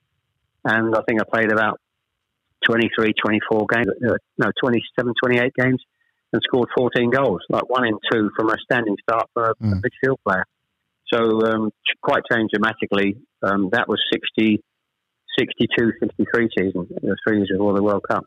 and 0.64 0.94
I 0.94 1.00
think 1.08 1.20
I 1.20 1.24
played 1.24 1.52
about 1.52 1.80
23, 2.66 3.12
24 3.14 3.66
games, 3.72 3.86
uh, 4.08 4.14
no, 4.38 4.50
27, 4.60 5.14
28 5.22 5.52
games, 5.54 5.82
and 6.32 6.42
scored 6.44 6.68
14 6.76 7.10
goals, 7.10 7.40
like 7.48 7.68
one 7.68 7.86
in 7.86 7.94
two 8.10 8.30
from 8.36 8.50
a 8.50 8.56
standing 8.62 8.96
start 9.02 9.28
for 9.32 9.50
a, 9.50 9.54
mm. 9.54 9.72
a 9.72 9.76
midfield 9.76 10.16
player. 10.26 10.44
So 11.12 11.40
um, 11.46 11.70
quite 12.02 12.22
changed 12.30 12.52
dramatically. 12.52 13.16
Um, 13.42 13.70
that 13.72 13.88
was 13.88 13.98
60, 14.12 14.62
62, 15.38 15.92
63 16.00 16.48
season, 16.56 16.88
three 17.26 17.38
years 17.38 17.50
before 17.50 17.74
the 17.74 17.82
World 17.82 18.04
Cup. 18.08 18.24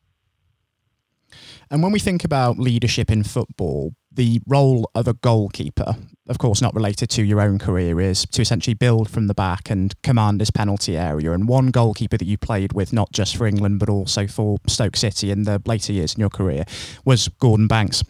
And 1.70 1.82
when 1.82 1.92
we 1.92 2.00
think 2.00 2.24
about 2.24 2.58
leadership 2.60 3.10
in 3.10 3.24
football, 3.24 3.94
the 4.14 4.42
role 4.46 4.90
of 4.94 5.08
a 5.08 5.14
goalkeeper, 5.14 5.96
of 6.28 6.38
course, 6.38 6.62
not 6.62 6.76
related 6.76 7.10
to 7.12 7.24
your 7.24 7.40
own 7.40 7.58
career, 7.58 8.00
is 8.02 8.26
to 8.26 8.42
essentially 8.42 8.74
build 8.74 9.10
from 9.10 9.28
the 9.28 9.34
back 9.34 9.70
and 9.70 10.00
command 10.02 10.42
his 10.42 10.52
penalty 10.52 10.98
area. 10.98 11.32
And 11.32 11.48
one 11.48 11.72
goalkeeper 11.72 12.18
that 12.18 12.26
you 12.26 12.38
played 12.38 12.74
with, 12.74 12.92
not 12.92 13.12
just 13.12 13.38
for 13.38 13.48
England, 13.48 13.80
but 13.80 13.90
also 13.90 14.28
for 14.28 14.58
Stoke 14.68 14.98
City 14.98 15.32
in 15.32 15.44
the 15.44 15.62
later 15.66 15.94
years 15.94 16.14
in 16.14 16.20
your 16.20 16.30
career, 16.30 16.66
was 17.06 17.30
Gordon 17.40 17.68
Banks. 17.68 18.04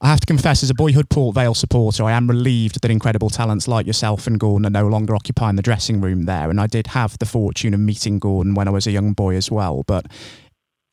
I 0.00 0.08
have 0.08 0.20
to 0.20 0.26
confess, 0.26 0.62
as 0.62 0.70
a 0.70 0.74
boyhood 0.74 1.08
Port 1.08 1.36
Vale 1.36 1.54
supporter, 1.54 2.04
I 2.04 2.12
am 2.12 2.28
relieved 2.28 2.82
that 2.82 2.90
incredible 2.90 3.30
talents 3.30 3.68
like 3.68 3.86
yourself 3.86 4.26
and 4.26 4.40
Gordon 4.40 4.66
are 4.66 4.70
no 4.70 4.88
longer 4.88 5.14
occupying 5.14 5.56
the 5.56 5.62
dressing 5.62 6.00
room 6.00 6.24
there. 6.24 6.50
And 6.50 6.60
I 6.60 6.66
did 6.66 6.88
have 6.88 7.16
the 7.18 7.26
fortune 7.26 7.74
of 7.74 7.80
meeting 7.80 8.18
Gordon 8.18 8.54
when 8.54 8.66
I 8.66 8.72
was 8.72 8.86
a 8.86 8.92
young 8.92 9.12
boy 9.12 9.36
as 9.36 9.50
well. 9.50 9.84
But 9.86 10.06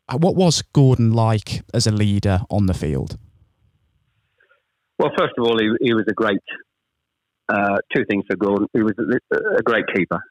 uh, 0.07 0.17
what 0.17 0.35
was 0.35 0.61
Gordon 0.61 1.13
like 1.13 1.63
as 1.73 1.87
a 1.87 1.91
leader 1.91 2.41
on 2.49 2.67
the 2.67 2.73
field? 2.73 3.17
Well, 5.01 5.11
first 5.17 5.33
of 5.35 5.47
all, 5.47 5.57
he, 5.57 5.67
he 5.81 5.93
was 5.95 6.05
a 6.07 6.13
great. 6.13 6.43
Uh, 7.49 7.77
two 7.93 8.05
things 8.07 8.23
for 8.29 8.37
Gordon. 8.37 8.67
He 8.71 8.83
was 8.83 8.93
a, 8.99 9.57
a 9.57 9.63
great 9.63 9.85
keeper. 9.95 10.21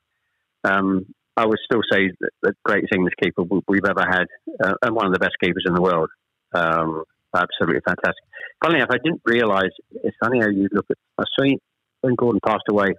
Um, 0.62 1.06
I 1.37 1.44
would 1.44 1.59
still 1.64 1.83
say 1.90 2.12
the 2.40 2.54
greatest 2.64 2.94
English 2.94 3.14
keeper 3.20 3.42
we've 3.66 3.85
ever 3.85 4.04
had, 4.09 4.26
uh, 4.62 4.74
and 4.83 4.94
one 4.94 5.06
of 5.06 5.12
the 5.12 5.18
best 5.18 5.35
keepers 5.42 5.64
in 5.66 5.74
the 5.74 5.83
world. 5.83 6.09
Um, 6.54 7.02
absolutely 7.35 7.80
fantastic. 7.85 8.22
Funny 8.62 8.76
enough, 8.76 8.90
I 8.92 8.98
didn't 9.02 9.22
realise. 9.24 9.72
It's 10.04 10.16
funny 10.22 10.38
how 10.40 10.48
you 10.48 10.68
look 10.70 10.87
at. 10.88 10.96
I 11.18 11.24
seen 11.40 11.59
when 12.02 12.14
Gordon 12.14 12.40
passed 12.46 12.68
away, 12.70 12.94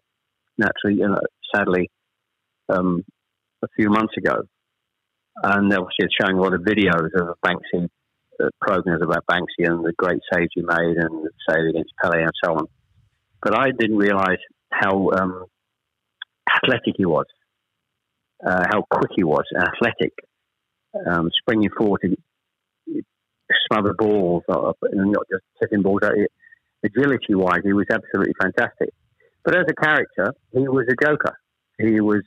naturally, 0.58 1.00
you 1.00 1.08
know, 1.08 1.20
sadly, 1.56 1.90
um, 2.68 3.06
a 3.64 3.68
few 3.78 3.90
months 3.90 4.18
ago 4.18 4.44
and 5.44 5.74
obviously 5.74 6.06
it's 6.06 6.16
showing 6.20 6.38
a 6.38 6.42
lot 6.42 6.54
of 6.54 6.62
videos 6.62 7.10
of 7.16 7.36
Banksy 7.46 7.88
programs 8.62 9.02
about 9.02 9.26
Banksy 9.30 9.68
and 9.68 9.84
the 9.84 9.94
great 9.98 10.22
saves 10.34 10.50
he 10.54 10.62
made 10.62 10.98
and 10.98 11.26
the 11.26 11.30
save 11.50 11.70
against 11.70 11.94
Pele 12.02 12.22
and 12.22 12.32
so 12.44 12.54
on. 12.54 12.66
But 13.42 13.58
I 13.58 13.72
didn't 13.72 13.98
realise 13.98 14.40
how 14.72 15.10
um, 15.12 15.46
athletic 16.56 16.96
he 16.98 17.06
was, 17.06 17.26
uh, 18.46 18.66
how 18.72 18.84
quick 18.90 19.12
he 19.16 19.24
was, 19.24 19.44
athletic, 19.56 20.14
um, 21.08 21.30
springing 21.42 21.70
forward 21.78 22.02
to 22.04 22.16
smother 23.68 23.94
balls, 23.94 24.44
uh, 24.50 24.74
and 24.84 25.12
not 25.12 25.26
just 25.32 25.44
setting 25.62 25.82
balls 25.82 26.02
out. 26.04 26.14
Agility 26.84 27.36
wise, 27.36 27.62
he 27.64 27.74
was 27.74 27.86
absolutely 27.92 28.34
fantastic. 28.42 28.90
But 29.44 29.56
as 29.56 29.66
a 29.70 29.74
character, 29.74 30.34
he 30.52 30.68
was 30.68 30.86
a 30.90 31.04
joker. 31.04 31.38
He 31.78 32.00
was 32.00 32.22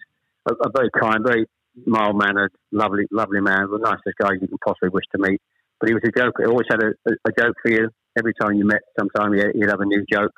a, 0.47 0.53
a 0.53 0.71
very 0.75 0.91
kind, 0.99 1.25
very 1.25 1.47
mild 1.87 2.17
mannered, 2.17 2.53
lovely, 2.73 3.07
lovely 3.11 3.41
man, 3.41 3.69
the 3.71 3.79
nicest 3.79 4.17
guy 4.19 4.31
you 4.41 4.47
can 4.47 4.59
possibly 4.65 4.91
wish 4.91 5.05
to 5.13 5.19
meet. 5.19 5.41
But 5.81 5.89
he 5.89 5.95
was 5.95 6.03
a 6.05 6.19
joke. 6.19 6.35
He 6.39 6.47
always 6.47 6.67
had 6.71 6.83
a, 6.83 6.93
a, 7.07 7.33
joke 7.39 7.57
for 7.63 7.71
you. 7.71 7.89
Every 8.17 8.33
time 8.41 8.55
you 8.55 8.65
met, 8.65 8.81
sometime 8.99 9.33
he'd 9.33 9.69
have 9.69 9.81
a 9.81 9.87
new 9.87 10.05
joke. 10.11 10.33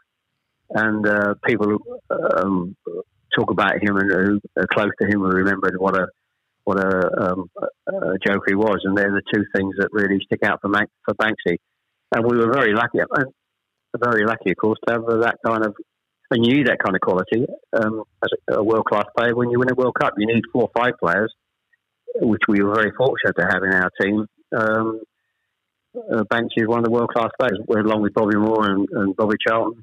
And 0.71 1.07
uh, 1.07 1.35
people 1.45 1.79
um, 2.11 2.77
talk 3.37 3.51
about 3.51 3.83
him 3.83 3.97
and 3.97 4.11
who 4.11 4.41
are 4.57 4.67
close 4.67 4.91
to 5.01 5.07
him 5.07 5.23
and 5.23 5.33
remember 5.33 5.71
what 5.79 5.97
a 5.97 6.09
what 6.65 6.79
a, 6.81 7.31
um, 7.31 7.51
a 7.87 8.19
joke 8.27 8.43
he 8.49 8.55
was. 8.57 8.81
And 8.83 8.99
they're 8.99 9.13
the 9.13 9.23
two 9.33 9.45
things 9.55 9.75
that 9.79 9.89
really 9.93 10.19
stick 10.25 10.43
out 10.43 10.61
for, 10.61 10.69
Mac, 10.69 10.89
for 11.05 11.15
Banksy. 11.15 11.59
And 12.13 12.25
we 12.25 12.37
were 12.37 12.53
very 12.53 12.73
lucky, 12.73 12.99
very 13.97 14.25
lucky, 14.25 14.51
of 14.51 14.57
course, 14.57 14.79
to 14.87 14.95
have 14.95 15.07
that 15.07 15.37
kind 15.47 15.65
of 15.65 15.77
and 16.31 16.45
you 16.45 16.57
need 16.57 16.67
that 16.67 16.79
kind 16.79 16.97
of 16.97 17.01
quality 17.01 17.47
um, 17.81 18.03
as 18.23 18.31
a, 18.51 18.59
a 18.59 18.63
world 18.65 18.85
class 18.85 19.05
player 19.17 19.35
when 19.35 19.51
you 19.51 19.59
win 19.59 19.71
a 19.71 19.75
World 19.75 19.95
Cup. 19.99 20.15
You 20.17 20.27
need 20.27 20.43
four 20.53 20.65
or 20.65 20.71
five 20.77 20.95
players, 20.99 21.33
which 22.17 22.43
we 22.49 22.63
were 22.63 22.75
very 22.75 22.93
fortunate 22.97 23.37
to 23.39 23.47
have 23.47 23.63
in 23.63 23.73
our 23.73 23.91
team. 24.01 24.27
Um, 24.57 25.01
uh, 25.97 26.25
Banksy 26.25 26.63
is 26.63 26.69
one 26.69 26.79
of 26.79 26.85
the 26.85 26.91
world 26.91 27.11
class 27.11 27.31
players, 27.39 27.59
along 27.69 28.03
with 28.03 28.15
Bobby 28.15 28.37
Moore 28.37 28.71
and, 28.71 28.89
and 28.93 29.17
Bobby 29.17 29.37
Charlton. 29.47 29.83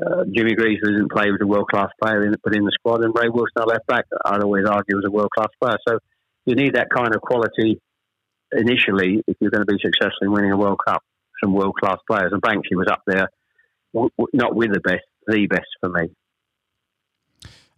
Uh, 0.00 0.24
Jimmy 0.32 0.54
Greaves 0.54 0.80
who 0.82 0.92
didn't 0.92 1.10
play 1.10 1.30
was 1.30 1.40
a 1.42 1.46
world 1.46 1.68
class 1.68 1.88
player 2.00 2.24
in, 2.24 2.34
put 2.44 2.56
in 2.56 2.64
the 2.64 2.72
squad, 2.72 3.02
and 3.02 3.14
Ray 3.14 3.28
Wilson, 3.28 3.52
our 3.58 3.66
left 3.66 3.86
back, 3.86 4.04
I'd 4.24 4.42
always 4.42 4.64
argue 4.66 4.96
was 4.96 5.04
a 5.06 5.10
world 5.10 5.30
class 5.36 5.48
player. 5.60 5.76
So 5.86 5.98
you 6.46 6.54
need 6.54 6.74
that 6.74 6.88
kind 6.94 7.14
of 7.14 7.20
quality 7.20 7.80
initially 8.52 9.22
if 9.26 9.36
you're 9.40 9.50
going 9.50 9.66
to 9.66 9.72
be 9.72 9.78
successful 9.82 10.22
in 10.22 10.32
winning 10.32 10.52
a 10.52 10.56
World 10.56 10.80
Cup. 10.86 11.02
Some 11.42 11.54
world 11.54 11.74
class 11.80 11.96
players, 12.08 12.32
and 12.32 12.42
Banksy 12.42 12.76
was 12.76 12.88
up 12.90 13.00
there, 13.06 13.30
w- 13.94 14.10
w- 14.18 14.30
not 14.34 14.54
with 14.54 14.74
the 14.74 14.80
best, 14.80 15.04
the 15.26 15.46
best 15.46 15.68
for 15.80 15.88
me. 15.88 16.10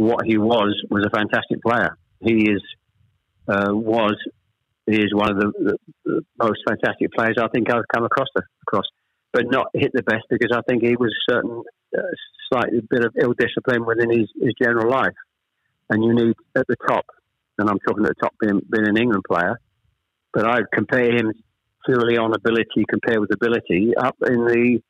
what 0.00 0.26
he 0.26 0.38
was 0.38 0.74
was 0.90 1.04
a 1.06 1.10
fantastic 1.10 1.62
player. 1.62 1.96
He 2.20 2.50
is 2.50 2.62
uh, 3.48 3.70
was 3.70 4.16
he 4.86 4.96
is 4.96 5.12
one 5.14 5.30
of 5.30 5.36
the, 5.38 5.76
the, 6.04 6.22
most 6.42 6.60
fantastic 6.66 7.12
players 7.12 7.36
I 7.40 7.48
think 7.48 7.72
I've 7.72 7.86
come 7.92 8.04
across 8.04 8.28
the, 8.34 8.42
across, 8.62 8.84
but 9.32 9.44
not 9.50 9.66
hit 9.74 9.92
the 9.92 10.02
best 10.02 10.24
because 10.30 10.50
I 10.52 10.62
think 10.68 10.82
he 10.82 10.96
was 10.96 11.12
a 11.12 11.32
certain 11.32 11.62
uh, 11.96 12.02
slightly 12.50 12.80
bit 12.88 13.04
of 13.04 13.14
ill 13.20 13.34
discipline 13.38 13.86
within 13.86 14.10
his, 14.10 14.28
his 14.40 14.54
general 14.60 14.90
life, 14.90 15.14
and 15.90 16.02
you 16.02 16.14
need 16.14 16.34
at 16.56 16.66
the 16.66 16.76
top 16.88 17.06
and 17.60 17.68
I'm 17.68 17.78
talking 17.86 18.04
at 18.04 18.14
the 18.16 18.22
top 18.22 18.34
being, 18.40 18.60
being 18.70 18.88
an 18.88 18.96
England 18.96 19.24
player, 19.28 19.60
but 20.32 20.46
I'd 20.46 20.70
compare 20.72 21.14
him 21.14 21.32
purely 21.84 22.16
on 22.16 22.34
ability, 22.34 22.84
compare 22.88 23.20
with 23.20 23.32
ability, 23.32 23.92
up 23.96 24.16
in 24.26 24.46
the 24.46 24.80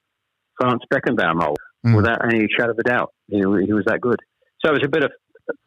Franz 0.58 0.82
Beckenbauer 0.92 1.34
mold, 1.34 1.58
mm. 1.84 1.96
without 1.96 2.24
any 2.24 2.46
shadow 2.56 2.72
of 2.72 2.78
a 2.78 2.82
doubt. 2.82 3.12
He, 3.28 3.38
he 3.38 3.72
was 3.72 3.84
that 3.86 4.00
good. 4.00 4.20
So 4.62 4.70
it 4.70 4.80
was 4.80 4.84
a 4.84 4.88
bit 4.88 5.04
of 5.04 5.12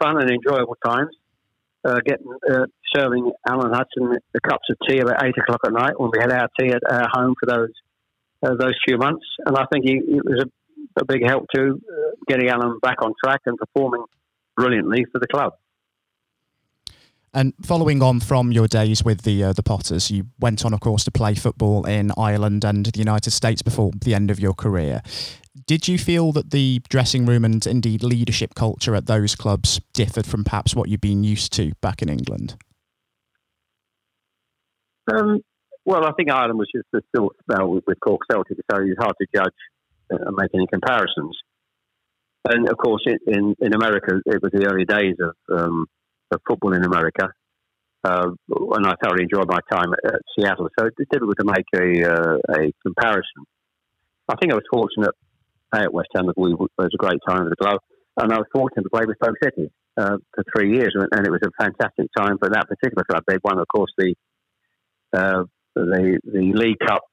fun 0.01 0.21
and 0.21 0.29
enjoyable 0.29 0.77
times. 0.85 1.09
Uh, 1.85 1.99
getting 2.05 2.27
uh, 2.49 2.65
serving 2.95 3.29
Alan 3.45 3.73
Hudson 3.73 4.15
the 4.33 4.39
cups 4.39 4.63
of 4.69 4.77
tea 4.87 4.99
about 4.99 5.21
eight 5.25 5.35
o'clock 5.37 5.59
at 5.65 5.73
night 5.73 5.99
when 5.99 6.11
we 6.13 6.19
had 6.19 6.31
our 6.31 6.47
tea 6.57 6.69
at 6.69 6.81
our 6.89 7.09
home 7.11 7.35
for 7.37 7.45
those 7.45 7.71
uh, 8.41 8.55
those 8.57 8.73
few 8.87 8.97
months, 8.97 9.25
and 9.45 9.57
I 9.57 9.65
think 9.71 9.85
he, 9.85 9.95
it 9.95 10.23
was 10.23 10.45
a, 10.45 11.01
a 11.01 11.05
big 11.05 11.25
help 11.25 11.45
to 11.55 11.61
uh, 11.61 12.11
getting 12.27 12.49
Alan 12.49 12.79
back 12.81 13.01
on 13.01 13.13
track 13.21 13.41
and 13.45 13.57
performing 13.57 14.03
brilliantly 14.55 15.05
for 15.11 15.19
the 15.19 15.27
club. 15.27 15.53
And 17.35 17.53
following 17.63 18.03
on 18.03 18.19
from 18.19 18.51
your 18.51 18.67
days 18.67 19.03
with 19.03 19.23
the 19.23 19.43
uh, 19.43 19.53
the 19.53 19.63
Potters, 19.63 20.11
you 20.11 20.27
went 20.39 20.63
on, 20.65 20.73
of 20.73 20.81
course, 20.81 21.03
to 21.05 21.11
play 21.11 21.33
football 21.33 21.85
in 21.85 22.11
Ireland 22.15 22.63
and 22.63 22.85
the 22.85 22.99
United 22.99 23.31
States 23.31 23.63
before 23.63 23.91
the 24.01 24.13
end 24.13 24.29
of 24.29 24.39
your 24.39 24.53
career. 24.53 25.01
Did 25.65 25.87
you 25.87 25.97
feel 25.97 26.31
that 26.33 26.51
the 26.51 26.81
dressing 26.89 27.25
room 27.25 27.43
and 27.43 27.65
indeed 27.65 28.03
leadership 28.03 28.53
culture 28.53 28.95
at 28.95 29.07
those 29.07 29.35
clubs 29.35 29.79
differed 29.93 30.27
from 30.27 30.43
perhaps 30.43 30.75
what 30.75 30.89
you've 30.89 31.01
been 31.01 31.23
used 31.23 31.51
to 31.53 31.73
back 31.81 32.01
in 32.03 32.09
England? 32.09 32.55
Um, 35.11 35.41
well, 35.85 36.05
I 36.05 36.11
think 36.13 36.31
Ireland 36.31 36.59
was 36.59 36.69
just 36.73 36.87
a 36.93 37.01
short 37.15 37.35
spell 37.41 37.67
with, 37.67 37.83
with 37.87 37.99
Cork 37.99 38.21
Celtic, 38.29 38.57
so 38.71 38.81
it's 38.81 38.99
hard 38.99 39.15
to 39.19 39.27
judge 39.35 39.53
uh, 40.11 40.17
and 40.27 40.35
make 40.35 40.51
any 40.53 40.67
comparisons. 40.67 41.37
And 42.47 42.69
of 42.69 42.77
course, 42.77 43.03
in, 43.07 43.55
in 43.59 43.73
America, 43.73 44.19
it 44.25 44.41
was 44.41 44.51
the 44.51 44.67
early 44.67 44.85
days 44.85 45.15
of 45.19 45.35
um, 45.57 45.87
of 46.33 46.41
football 46.47 46.73
in 46.73 46.83
America. 46.83 47.29
Uh, 48.03 48.31
and 48.75 48.85
I 48.85 48.95
thoroughly 49.01 49.23
enjoyed 49.23 49.47
my 49.47 49.59
time 49.71 49.93
at, 49.93 50.13
at 50.13 50.21
Seattle. 50.35 50.67
So 50.77 50.87
it's 50.87 51.09
difficult 51.09 51.37
to 51.39 51.45
make 51.45 51.65
a, 51.73 52.11
uh, 52.11 52.37
a 52.49 52.73
comparison. 52.85 53.47
I 54.27 54.35
think 54.35 54.51
I 54.51 54.55
was 54.55 54.65
fortunate 54.69 55.15
at 55.73 55.93
West 55.93 56.09
Ham. 56.15 56.25
We, 56.35 56.51
it 56.51 56.59
was 56.59 56.91
a 56.93 56.97
great 56.97 57.19
time 57.27 57.43
with 57.45 57.53
the 57.57 57.63
club. 57.63 57.79
And 58.17 58.31
I 58.31 58.37
was 58.37 58.47
fortunate 58.53 58.83
to 58.83 58.89
play 58.89 59.03
with 59.07 59.17
Stoke 59.23 59.37
City 59.41 59.71
uh, 59.97 60.17
for 60.33 60.43
three 60.53 60.75
years. 60.75 60.93
And 60.95 61.25
it 61.25 61.31
was 61.31 61.41
a 61.43 61.63
fantastic 61.63 62.07
time 62.15 62.37
for 62.39 62.49
that 62.49 62.67
particular 62.67 63.03
club. 63.09 63.23
They 63.27 63.37
won, 63.43 63.57
of 63.57 63.67
course, 63.73 63.91
the, 63.97 64.15
uh, 65.13 65.43
the, 65.75 66.19
the 66.25 66.53
League 66.53 66.79
Cup 66.85 67.03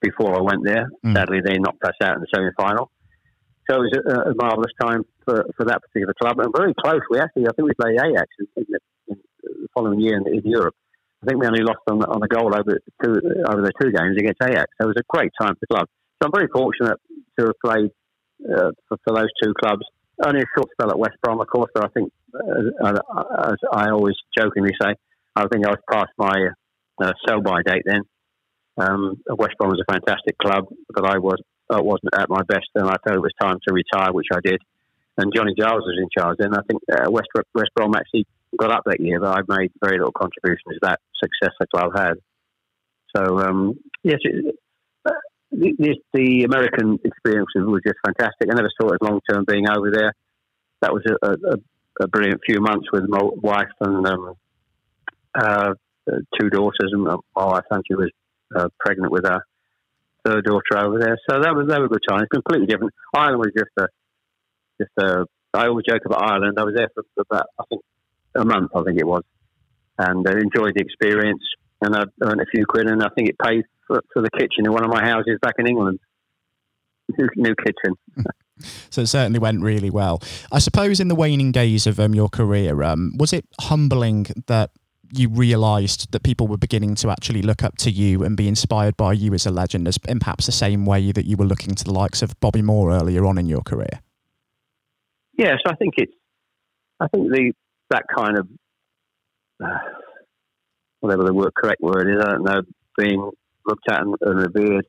before 0.00 0.36
I 0.36 0.40
went 0.40 0.64
there. 0.64 0.88
Mm. 1.04 1.14
Sadly, 1.14 1.40
they 1.44 1.58
knocked 1.58 1.84
us 1.84 1.94
out 2.02 2.16
in 2.16 2.20
the 2.22 2.26
semi 2.34 2.50
final. 2.58 2.90
So 3.70 3.76
it 3.76 3.86
was 3.86 3.94
a, 4.02 4.30
a 4.30 4.34
marvellous 4.34 4.72
time 4.82 5.04
for, 5.24 5.46
for 5.56 5.64
that 5.66 5.80
particular 5.82 6.14
club. 6.20 6.40
And 6.40 6.52
very 6.56 6.74
close. 6.74 7.00
We 7.08 7.20
actually, 7.20 7.46
I 7.46 7.52
think 7.54 7.68
we 7.68 7.74
played 7.80 7.94
Ajax 8.02 8.26
in, 8.40 8.46
in, 8.56 8.66
the, 8.68 8.80
in 9.08 9.16
the 9.62 9.68
following 9.74 10.00
year 10.00 10.16
in, 10.16 10.26
in, 10.26 10.42
Europe. 10.44 10.74
I 11.22 11.26
think 11.26 11.40
we 11.40 11.46
only 11.46 11.62
lost 11.62 11.78
on, 11.88 12.02
on 12.02 12.22
a 12.22 12.26
goal 12.26 12.50
over 12.50 12.80
two, 13.02 13.14
over 13.46 13.62
the 13.62 13.72
two 13.80 13.92
games 13.92 14.16
against 14.18 14.42
Ajax. 14.42 14.66
So 14.80 14.88
it 14.88 14.94
was 14.94 14.98
a 14.98 15.06
great 15.08 15.30
time 15.40 15.54
for 15.54 15.60
the 15.60 15.66
club. 15.68 15.86
So 16.18 16.26
I'm 16.26 16.32
very 16.34 16.48
fortunate 16.52 16.98
to 17.38 17.46
have 17.46 17.58
played 17.64 17.90
uh, 18.42 18.70
for, 18.88 18.98
for, 19.04 19.14
those 19.14 19.30
two 19.42 19.54
clubs. 19.54 19.82
Only 20.24 20.40
a 20.40 20.50
short 20.56 20.68
spell 20.72 20.90
at 20.90 20.98
West 20.98 21.16
Brom, 21.22 21.40
of 21.40 21.46
course, 21.46 21.70
but 21.72 21.84
I 21.84 21.88
think, 21.94 22.10
uh, 22.34 22.98
as 23.44 23.56
I 23.72 23.90
always 23.90 24.16
jokingly 24.36 24.74
say, 24.82 24.94
I 25.36 25.46
think 25.46 25.64
I 25.64 25.70
was 25.70 25.80
past 25.90 26.10
my 26.18 26.48
uh, 27.02 27.12
sell 27.26 27.40
by 27.40 27.62
date 27.64 27.84
then. 27.86 28.02
Um, 28.78 29.22
West 29.28 29.54
Brom 29.58 29.70
was 29.70 29.82
a 29.86 29.92
fantastic 29.92 30.36
club, 30.38 30.64
but 30.92 31.06
I 31.06 31.18
was 31.18 31.38
I 31.70 31.80
wasn't 31.80 32.14
at 32.14 32.28
my 32.28 32.42
best, 32.42 32.68
and 32.74 32.88
I 32.88 32.96
thought 32.96 33.14
it 33.14 33.20
was 33.20 33.32
time 33.40 33.58
to 33.66 33.74
retire, 33.74 34.12
which 34.12 34.26
I 34.32 34.40
did. 34.42 34.60
And 35.16 35.32
Johnny 35.34 35.54
Giles 35.58 35.82
was 35.82 35.98
in 36.00 36.08
charge 36.16 36.38
then. 36.38 36.54
I 36.54 36.62
think 36.68 36.82
uh, 36.90 37.10
West 37.10 37.28
West 37.54 37.70
Brom 37.74 37.94
actually 37.94 38.26
got 38.58 38.72
up 38.72 38.82
that 38.86 39.00
year, 39.00 39.20
but 39.20 39.38
I 39.38 39.58
made 39.58 39.70
very 39.82 39.98
little 39.98 40.12
contribution 40.12 40.72
to 40.72 40.78
that 40.82 41.00
success 41.22 41.54
the 41.60 41.66
club 41.66 41.92
had. 41.94 42.14
So 43.14 43.38
um, 43.38 43.78
yes, 44.02 44.18
it, 44.22 44.54
uh, 45.04 45.10
the, 45.50 45.96
the, 46.12 46.44
American 46.44 46.98
experience 47.04 47.48
was 47.54 47.82
just 47.84 47.98
fantastic. 48.04 48.48
I 48.50 48.54
never 48.54 48.70
saw 48.80 48.90
it 48.90 48.98
as 49.00 49.08
long 49.08 49.20
term 49.28 49.44
being 49.46 49.68
over 49.68 49.90
there. 49.90 50.14
That 50.80 50.92
was 50.92 51.02
a, 51.06 51.26
a, 51.26 52.04
a, 52.04 52.08
brilliant 52.08 52.40
few 52.46 52.60
months 52.60 52.86
with 52.92 53.04
my 53.08 53.20
wife 53.22 53.68
and 53.80 54.06
um, 54.06 54.34
uh, 55.34 55.74
two 56.40 56.48
daughters, 56.48 56.90
and 56.92 57.02
my 57.02 57.16
wife, 57.36 57.64
and 57.70 57.82
she 57.86 57.94
was 57.94 58.10
uh, 58.56 58.68
pregnant 58.78 59.12
with 59.12 59.24
her 59.26 59.42
third 60.24 60.44
daughter 60.44 60.84
over 60.84 60.98
there. 60.98 61.18
So 61.28 61.40
that 61.40 61.54
was 61.54 61.68
that 61.68 61.80
was 61.80 61.86
a 61.90 61.94
good 61.94 62.04
time. 62.08 62.22
It's 62.22 62.30
completely 62.32 62.66
different. 62.66 62.92
Ireland 63.14 63.38
was 63.38 63.52
just 63.56 63.70
a 63.78 63.86
just 64.80 64.92
a. 64.98 65.26
I 65.52 65.66
always 65.66 65.84
joke 65.88 66.02
about 66.06 66.22
Ireland. 66.22 66.58
I 66.58 66.64
was 66.64 66.74
there 66.76 66.88
for 66.94 67.04
about 67.18 67.46
I 67.58 67.64
think 67.68 67.82
a 68.34 68.44
month. 68.44 68.70
I 68.74 68.82
think 68.82 68.98
it 68.98 69.06
was, 69.06 69.24
and 69.98 70.26
I 70.26 70.32
enjoyed 70.32 70.74
the 70.74 70.82
experience. 70.82 71.42
And 71.82 71.96
I 71.96 72.04
earned 72.22 72.42
a 72.42 72.46
few 72.54 72.66
quid, 72.66 72.88
and 72.88 73.02
I 73.02 73.08
think 73.16 73.30
it 73.30 73.36
paid 73.42 73.64
for, 73.86 74.02
for 74.12 74.22
the 74.22 74.30
kitchen 74.30 74.66
in 74.66 74.72
one 74.72 74.84
of 74.84 74.90
my 74.90 75.02
houses 75.02 75.38
back 75.40 75.54
in 75.58 75.66
England. 75.66 75.98
New 77.36 77.54
kitchen. 77.56 77.96
so 78.90 79.02
it 79.02 79.06
certainly 79.06 79.38
went 79.38 79.62
really 79.62 79.90
well. 79.90 80.22
I 80.52 80.58
suppose 80.58 81.00
in 81.00 81.08
the 81.08 81.14
waning 81.14 81.52
days 81.52 81.86
of 81.86 81.98
um, 81.98 82.14
your 82.14 82.28
career, 82.28 82.82
um, 82.82 83.12
was 83.18 83.32
it 83.32 83.46
humbling 83.60 84.26
that 84.46 84.70
you 85.12 85.28
realised 85.28 86.12
that 86.12 86.22
people 86.22 86.46
were 86.46 86.56
beginning 86.56 86.94
to 86.96 87.10
actually 87.10 87.42
look 87.42 87.62
up 87.62 87.76
to 87.78 87.90
you 87.90 88.22
and 88.22 88.36
be 88.36 88.48
inspired 88.48 88.96
by 88.96 89.12
you 89.12 89.34
as 89.34 89.46
a 89.46 89.50
legend, 89.50 89.88
as 89.88 89.98
in 90.08 90.20
perhaps 90.20 90.46
the 90.46 90.52
same 90.52 90.86
way 90.86 91.12
that 91.12 91.26
you 91.26 91.36
were 91.36 91.44
looking 91.44 91.74
to 91.74 91.84
the 91.84 91.92
likes 91.92 92.22
of 92.22 92.38
Bobby 92.40 92.62
Moore 92.62 92.92
earlier 92.92 93.26
on 93.26 93.38
in 93.38 93.46
your 93.46 93.62
career? 93.62 94.00
Yes, 95.36 95.58
I 95.66 95.74
think 95.74 95.94
it's. 95.96 96.12
I 97.00 97.08
think 97.08 97.30
the 97.30 97.52
that 97.88 98.04
kind 98.14 98.38
of 98.38 98.48
uh, 99.64 99.78
whatever 101.00 101.24
the 101.24 101.32
word, 101.32 101.52
correct 101.56 101.80
word 101.80 102.08
is, 102.08 102.22
I 102.22 102.32
don't 102.32 102.44
know, 102.44 102.60
being 102.96 103.30
looked 103.66 103.90
at 103.90 104.02
and, 104.02 104.14
and 104.20 104.54
revered, 104.54 104.86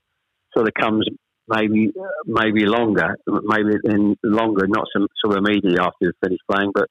sort 0.53 0.67
of 0.67 0.73
comes 0.73 1.05
maybe 1.47 1.91
maybe 2.25 2.65
longer, 2.65 3.17
maybe 3.27 3.75
in 3.85 4.17
longer, 4.23 4.67
not 4.67 4.87
of 4.95 5.37
immediately 5.37 5.79
after 5.79 5.95
you 6.01 6.11
finish 6.23 6.39
playing, 6.49 6.71
but 6.73 6.87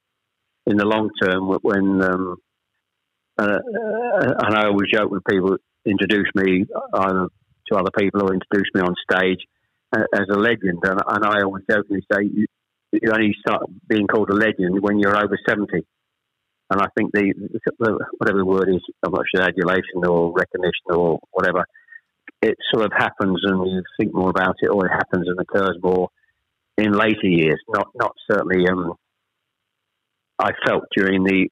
in 0.67 0.77
the 0.77 0.85
long 0.85 1.11
term 1.23 1.49
when 1.63 2.03
um, 2.03 2.37
uh, 3.41 3.59
and 4.45 4.55
I 4.55 4.67
always 4.67 4.91
joke 4.93 5.11
when 5.11 5.21
people 5.29 5.57
introduce 5.87 6.29
me 6.35 6.67
either 6.95 7.29
to 7.71 7.79
other 7.79 7.91
people 7.97 8.23
or 8.23 8.35
introduce 8.35 8.69
me 8.75 8.83
on 8.83 8.95
stage 9.11 9.41
uh, 9.93 10.05
as 10.15 10.27
a 10.31 10.39
legend. 10.39 10.81
And, 10.83 11.01
and, 11.07 11.25
I 11.25 11.43
always 11.43 11.65
jokingly 11.71 12.03
say 12.13 12.25
you, 12.25 12.47
you, 12.93 13.11
only 13.13 13.35
start 13.41 13.63
being 13.89 14.07
called 14.07 14.31
a 14.31 14.35
legend 14.35 14.81
when 14.83 14.99
you're 14.99 15.17
over 15.17 15.39
70. 15.49 15.69
And 16.71 16.81
I 16.81 16.87
think 16.97 17.13
the, 17.13 17.33
the 17.79 18.07
whatever 18.19 18.39
the 18.39 18.45
word 18.45 18.69
is, 18.69 18.83
I'm 19.05 19.13
not 19.13 19.25
sure 19.35 19.43
adulation 19.43 20.07
or 20.07 20.33
recognition 20.33 20.91
or 20.91 21.19
whatever, 21.33 21.65
it 22.43 22.57
sort 22.73 22.85
of 22.85 22.93
happens 22.97 23.41
and 23.43 23.67
you 23.67 23.83
think 23.99 24.15
more 24.15 24.31
about 24.31 24.57
it, 24.61 24.69
or 24.69 24.87
it 24.87 24.93
happens 24.93 25.27
and 25.29 25.39
occurs 25.41 25.77
more 25.83 26.09
in 26.79 26.93
later 26.93 27.27
years. 27.27 27.61
Not 27.69 27.89
not 27.95 28.13
certainly. 28.31 28.69
Um, 28.69 28.95
I 30.39 30.53
felt 30.67 30.85
during 30.97 31.25
the 31.25 31.49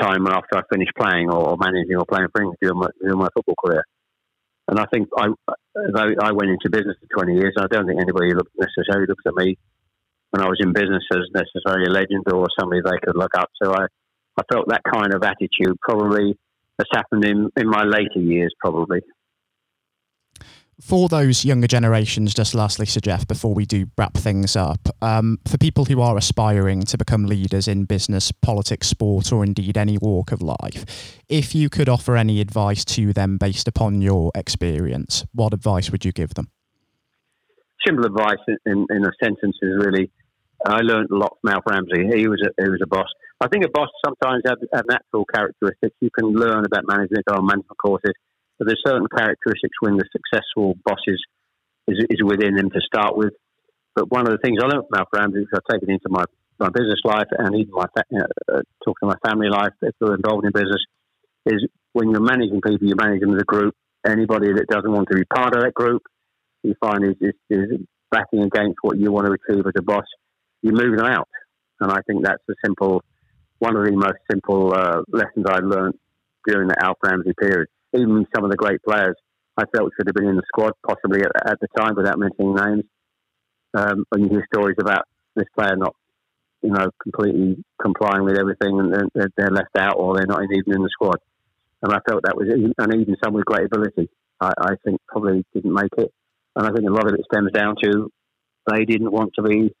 time 0.00 0.26
after 0.26 0.58
I 0.58 0.62
finished 0.72 0.92
playing 0.98 1.30
or 1.30 1.56
managing 1.58 1.96
or 1.96 2.06
playing 2.06 2.28
for 2.32 2.42
England 2.42 2.58
during 2.60 2.78
my, 2.78 2.88
during 3.00 3.18
my 3.18 3.28
football 3.34 3.56
career. 3.64 3.84
And 4.68 4.78
I 4.78 4.86
think 4.92 5.08
I, 5.16 5.28
I 5.76 6.32
went 6.32 6.50
into 6.50 6.70
business 6.70 6.96
for 7.00 7.24
20 7.24 7.34
years. 7.36 7.54
I 7.58 7.66
don't 7.66 7.86
think 7.86 8.00
anybody 8.00 8.32
looked, 8.34 8.52
necessarily 8.56 9.06
looked 9.06 9.26
at 9.26 9.34
me 9.34 9.58
when 10.30 10.42
I 10.42 10.48
was 10.48 10.58
in 10.60 10.72
business 10.72 11.04
as 11.12 11.28
necessarily 11.34 11.84
a 11.86 11.92
legend 11.92 12.24
or 12.32 12.46
somebody 12.58 12.80
they 12.82 12.98
could 13.04 13.16
look 13.16 13.34
up 13.36 13.50
to. 13.62 13.70
I, 13.70 13.86
I 14.38 14.42
felt 14.50 14.68
that 14.68 14.82
kind 14.82 15.14
of 15.14 15.22
attitude 15.22 15.78
probably 15.82 16.36
has 16.78 16.88
happened 16.92 17.24
in, 17.24 17.50
in 17.56 17.68
my 17.68 17.84
later 17.84 18.18
years, 18.18 18.54
probably 18.58 19.00
for 20.80 21.08
those 21.08 21.44
younger 21.44 21.66
generations, 21.66 22.34
just 22.34 22.54
lastly, 22.54 22.86
Sir 22.86 23.00
Geoff, 23.00 23.26
before 23.26 23.54
we 23.54 23.64
do 23.64 23.86
wrap 23.96 24.14
things 24.14 24.56
up, 24.56 24.80
um, 25.02 25.38
for 25.46 25.58
people 25.58 25.84
who 25.84 26.00
are 26.00 26.16
aspiring 26.16 26.82
to 26.82 26.98
become 26.98 27.26
leaders 27.26 27.68
in 27.68 27.84
business, 27.84 28.32
politics, 28.32 28.88
sport, 28.88 29.32
or 29.32 29.44
indeed 29.44 29.76
any 29.76 29.98
walk 29.98 30.32
of 30.32 30.42
life, 30.42 31.20
if 31.28 31.54
you 31.54 31.68
could 31.68 31.88
offer 31.88 32.16
any 32.16 32.40
advice 32.40 32.84
to 32.84 33.12
them 33.12 33.38
based 33.38 33.68
upon 33.68 34.02
your 34.02 34.30
experience, 34.34 35.24
what 35.32 35.54
advice 35.54 35.90
would 35.90 36.04
you 36.04 36.12
give 36.12 36.34
them? 36.34 36.50
Simple 37.86 38.06
advice 38.06 38.38
in, 38.66 38.86
in 38.90 39.04
a 39.04 39.10
sentence 39.22 39.56
is 39.62 39.84
really 39.84 40.10
I 40.66 40.80
learned 40.80 41.10
a 41.10 41.16
lot 41.16 41.36
from 41.42 41.52
Alf 41.52 41.64
Ramsey. 41.68 42.08
He 42.16 42.26
was 42.26 42.40
a, 42.40 42.62
he 42.62 42.70
was 42.70 42.80
a 42.82 42.86
boss. 42.86 43.08
I 43.40 43.48
think 43.48 43.64
a 43.64 43.68
boss 43.68 43.88
sometimes 44.04 44.42
has, 44.48 44.56
have 44.72 44.84
natural 44.88 45.26
characteristics. 45.26 45.94
You 46.00 46.08
can 46.10 46.32
learn 46.32 46.64
about 46.64 46.88
management 46.88 47.24
on 47.30 47.44
management 47.44 47.76
courses 47.76 48.14
but 48.58 48.66
there's 48.66 48.82
certain 48.86 49.06
characteristics 49.08 49.76
when 49.80 49.96
the 49.96 50.04
successful 50.12 50.74
bosses 50.84 51.22
is, 51.88 51.98
is 52.10 52.22
within 52.24 52.56
them 52.56 52.70
to 52.70 52.80
start 52.80 53.16
with. 53.16 53.32
But 53.94 54.10
one 54.10 54.26
of 54.26 54.32
the 54.32 54.38
things 54.42 54.58
I 54.62 54.66
learned 54.66 54.86
from 54.88 54.98
Alf 54.98 55.08
Ramsey, 55.14 55.46
I've 55.54 55.60
taken 55.70 55.90
into 55.90 56.08
my, 56.08 56.24
my 56.58 56.68
business 56.68 57.00
life 57.04 57.28
and 57.30 57.54
even 57.54 57.72
my 57.72 57.84
uh, 57.84 58.62
talking 58.84 59.08
to 59.08 59.14
my 59.14 59.18
family 59.26 59.48
life 59.48 59.72
if 59.82 59.94
they're 60.00 60.14
involved 60.14 60.44
in 60.44 60.52
business, 60.52 60.82
is 61.46 61.66
when 61.92 62.10
you're 62.10 62.20
managing 62.20 62.60
people, 62.60 62.86
you 62.86 62.94
manage 62.96 63.20
them 63.20 63.34
as 63.34 63.42
a 63.42 63.44
group. 63.44 63.74
Anybody 64.06 64.52
that 64.52 64.66
doesn't 64.68 64.90
want 64.90 65.08
to 65.10 65.16
be 65.16 65.24
part 65.24 65.56
of 65.56 65.62
that 65.62 65.74
group, 65.74 66.02
you 66.62 66.74
find 66.80 67.04
is, 67.04 67.14
is, 67.20 67.34
is 67.50 67.80
backing 68.10 68.42
against 68.42 68.78
what 68.82 68.98
you 68.98 69.10
want 69.12 69.26
to 69.26 69.32
achieve 69.32 69.64
as 69.66 69.72
a 69.78 69.82
boss, 69.82 70.04
you 70.62 70.72
move 70.72 70.96
them 70.96 71.06
out. 71.06 71.28
And 71.80 71.90
I 71.90 72.00
think 72.06 72.24
that's 72.24 72.42
the 72.46 72.54
simple 72.64 73.02
one 73.58 73.76
of 73.76 73.84
the 73.84 73.92
most 73.92 74.18
simple 74.30 74.74
uh, 74.74 75.02
lessons 75.08 75.46
I 75.48 75.58
learned 75.58 75.94
during 76.46 76.68
the 76.68 76.76
Alf 76.84 76.98
Ramsey 77.02 77.32
period. 77.40 77.68
Even 77.94 78.26
some 78.34 78.44
of 78.44 78.50
the 78.50 78.56
great 78.56 78.82
players 78.82 79.16
I 79.56 79.64
felt 79.74 79.92
should 79.96 80.08
have 80.08 80.14
been 80.14 80.28
in 80.28 80.36
the 80.36 80.42
squad, 80.48 80.72
possibly 80.86 81.20
at, 81.22 81.50
at 81.50 81.60
the 81.60 81.68
time, 81.76 81.94
without 81.94 82.18
mentioning 82.18 82.54
names. 82.54 82.84
Um, 83.74 84.04
and 84.12 84.24
you 84.24 84.30
hear 84.30 84.46
stories 84.52 84.76
about 84.80 85.04
this 85.36 85.46
player 85.56 85.76
not, 85.76 85.94
you 86.62 86.70
know, 86.70 86.88
completely 87.02 87.64
complying 87.80 88.24
with 88.24 88.38
everything, 88.38 88.78
and 88.80 88.92
they're, 89.14 89.28
they're 89.36 89.50
left 89.50 89.76
out, 89.78 89.96
or 89.96 90.16
they're 90.16 90.26
not 90.26 90.42
even 90.42 90.74
in 90.74 90.82
the 90.82 90.88
squad. 90.90 91.18
And 91.82 91.92
I 91.92 91.98
felt 92.08 92.22
that 92.24 92.36
was, 92.36 92.48
and 92.50 92.94
even 92.94 93.16
some 93.22 93.34
with 93.34 93.44
great 93.44 93.66
ability, 93.66 94.08
I, 94.40 94.52
I 94.58 94.70
think 94.84 95.00
probably 95.06 95.44
didn't 95.54 95.74
make 95.74 95.92
it. 95.98 96.12
And 96.56 96.66
I 96.66 96.72
think 96.72 96.88
a 96.88 96.92
lot 96.92 97.06
of 97.06 97.14
it 97.14 97.26
stems 97.30 97.52
down 97.52 97.76
to 97.82 98.10
they 98.70 98.84
didn't 98.84 99.12
want 99.12 99.32
to 99.36 99.42
be, 99.42 99.74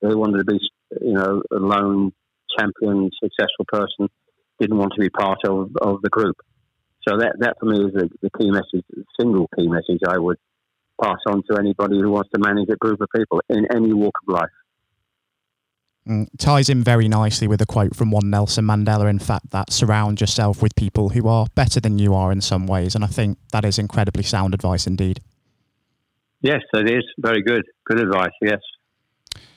they 0.00 0.14
wanted 0.14 0.38
to 0.38 0.44
be, 0.44 0.58
you 1.00 1.12
know, 1.12 1.42
a 1.50 1.56
lone 1.56 2.12
champion, 2.58 3.10
successful 3.22 3.64
person, 3.66 4.08
didn't 4.60 4.78
want 4.78 4.92
to 4.94 5.00
be 5.00 5.10
part 5.10 5.38
of, 5.44 5.70
of 5.80 6.02
the 6.02 6.10
group. 6.10 6.36
So 7.08 7.16
that, 7.16 7.36
that 7.40 7.56
for 7.58 7.66
me 7.66 7.84
is 7.84 7.92
the, 7.94 8.10
the 8.22 8.30
key 8.38 8.50
message, 8.50 8.84
the 8.90 9.04
single 9.18 9.48
key 9.56 9.68
message 9.68 10.00
I 10.06 10.18
would 10.18 10.38
pass 11.02 11.18
on 11.26 11.42
to 11.50 11.58
anybody 11.58 11.98
who 11.98 12.10
wants 12.10 12.30
to 12.34 12.40
manage 12.40 12.68
a 12.70 12.76
group 12.76 13.00
of 13.00 13.08
people 13.14 13.40
in 13.48 13.66
any 13.74 13.92
walk 13.92 14.14
of 14.26 14.34
life. 14.34 14.50
Mm, 16.08 16.28
ties 16.38 16.68
in 16.68 16.82
very 16.82 17.08
nicely 17.08 17.46
with 17.46 17.60
a 17.60 17.66
quote 17.66 17.94
from 17.94 18.10
one 18.10 18.30
Nelson 18.30 18.64
Mandela, 18.64 19.08
in 19.08 19.18
fact, 19.18 19.50
that 19.50 19.72
surround 19.72 20.20
yourself 20.20 20.62
with 20.62 20.74
people 20.74 21.10
who 21.10 21.28
are 21.28 21.46
better 21.54 21.80
than 21.80 21.98
you 21.98 22.14
are 22.14 22.32
in 22.32 22.40
some 22.40 22.66
ways. 22.66 22.94
And 22.94 23.04
I 23.04 23.06
think 23.06 23.38
that 23.52 23.64
is 23.64 23.78
incredibly 23.78 24.22
sound 24.22 24.54
advice 24.54 24.86
indeed. 24.86 25.20
Yes, 26.42 26.62
it 26.72 26.90
is. 26.90 27.04
Very 27.18 27.42
good. 27.42 27.62
Good 27.84 28.00
advice, 28.00 28.32
yes. 28.40 28.60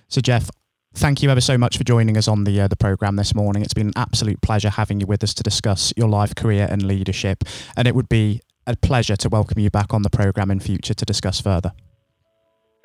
So, 0.10 0.22
Geoff, 0.22 0.50
thank 0.96 1.22
you 1.22 1.30
ever 1.30 1.42
so 1.42 1.58
much 1.58 1.78
for 1.78 1.84
joining 1.84 2.18
us 2.18 2.28
on 2.28 2.44
the 2.44 2.62
uh, 2.62 2.68
the 2.68 2.76
program 2.76 3.16
this 3.16 3.34
morning. 3.36 3.64
It's 3.64 3.74
been 3.74 3.88
an 3.88 3.94
absolute 3.96 4.42
pleasure 4.42 4.70
having 4.70 5.00
you 5.00 5.08
with 5.08 5.24
us 5.24 5.34
to 5.36 5.44
discuss 5.44 5.94
your 5.98 6.08
life, 6.08 6.36
career, 6.36 6.68
and 6.70 6.84
leadership. 6.84 7.44
And 7.76 7.88
it 7.88 7.96
would 7.96 8.10
be 8.10 8.42
a 8.66 8.76
pleasure 8.76 9.16
to 9.18 9.30
welcome 9.30 9.60
you 9.60 9.70
back 9.70 9.94
on 9.94 10.04
the 10.04 10.10
program 10.10 10.50
in 10.52 10.60
future 10.60 10.94
to 10.94 11.06
discuss 11.06 11.42
further. 11.42 11.74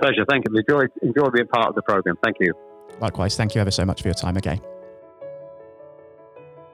Pleasure. 0.01 0.25
Thank 0.29 0.45
you. 0.49 0.57
Enjoy, 0.57 0.85
enjoy 1.03 1.31
being 1.31 1.49
part 1.49 1.69
of 1.69 1.75
the 1.75 1.83
program. 1.83 2.17
Thank 2.23 2.37
you. 2.41 2.53
Likewise. 3.01 3.37
Thank 3.37 3.55
you 3.55 3.61
ever 3.61 3.71
so 3.71 3.85
much 3.85 4.03
for 4.03 4.09
your 4.09 4.15
time 4.15 4.37
again. 4.37 4.61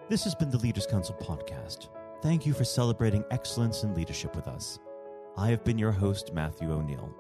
This 0.09 0.25
has 0.25 0.35
been 0.35 0.51
the 0.51 0.59
Leaders 0.59 0.87
Council 0.87 1.17
podcast. 1.21 1.89
Thank 2.23 2.47
you 2.47 2.53
for 2.53 2.65
celebrating 2.65 3.25
excellence 3.31 3.83
in 3.83 3.95
leadership 3.95 4.37
with 4.37 4.47
us. 4.47 4.79
I 5.37 5.49
have 5.49 5.65
been 5.65 5.79
your 5.79 5.93
host, 5.93 6.33
Matthew 6.33 6.73
O'Neill. 6.73 7.15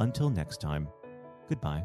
Until 0.00 0.30
next 0.30 0.60
time, 0.60 0.88
goodbye. 1.48 1.84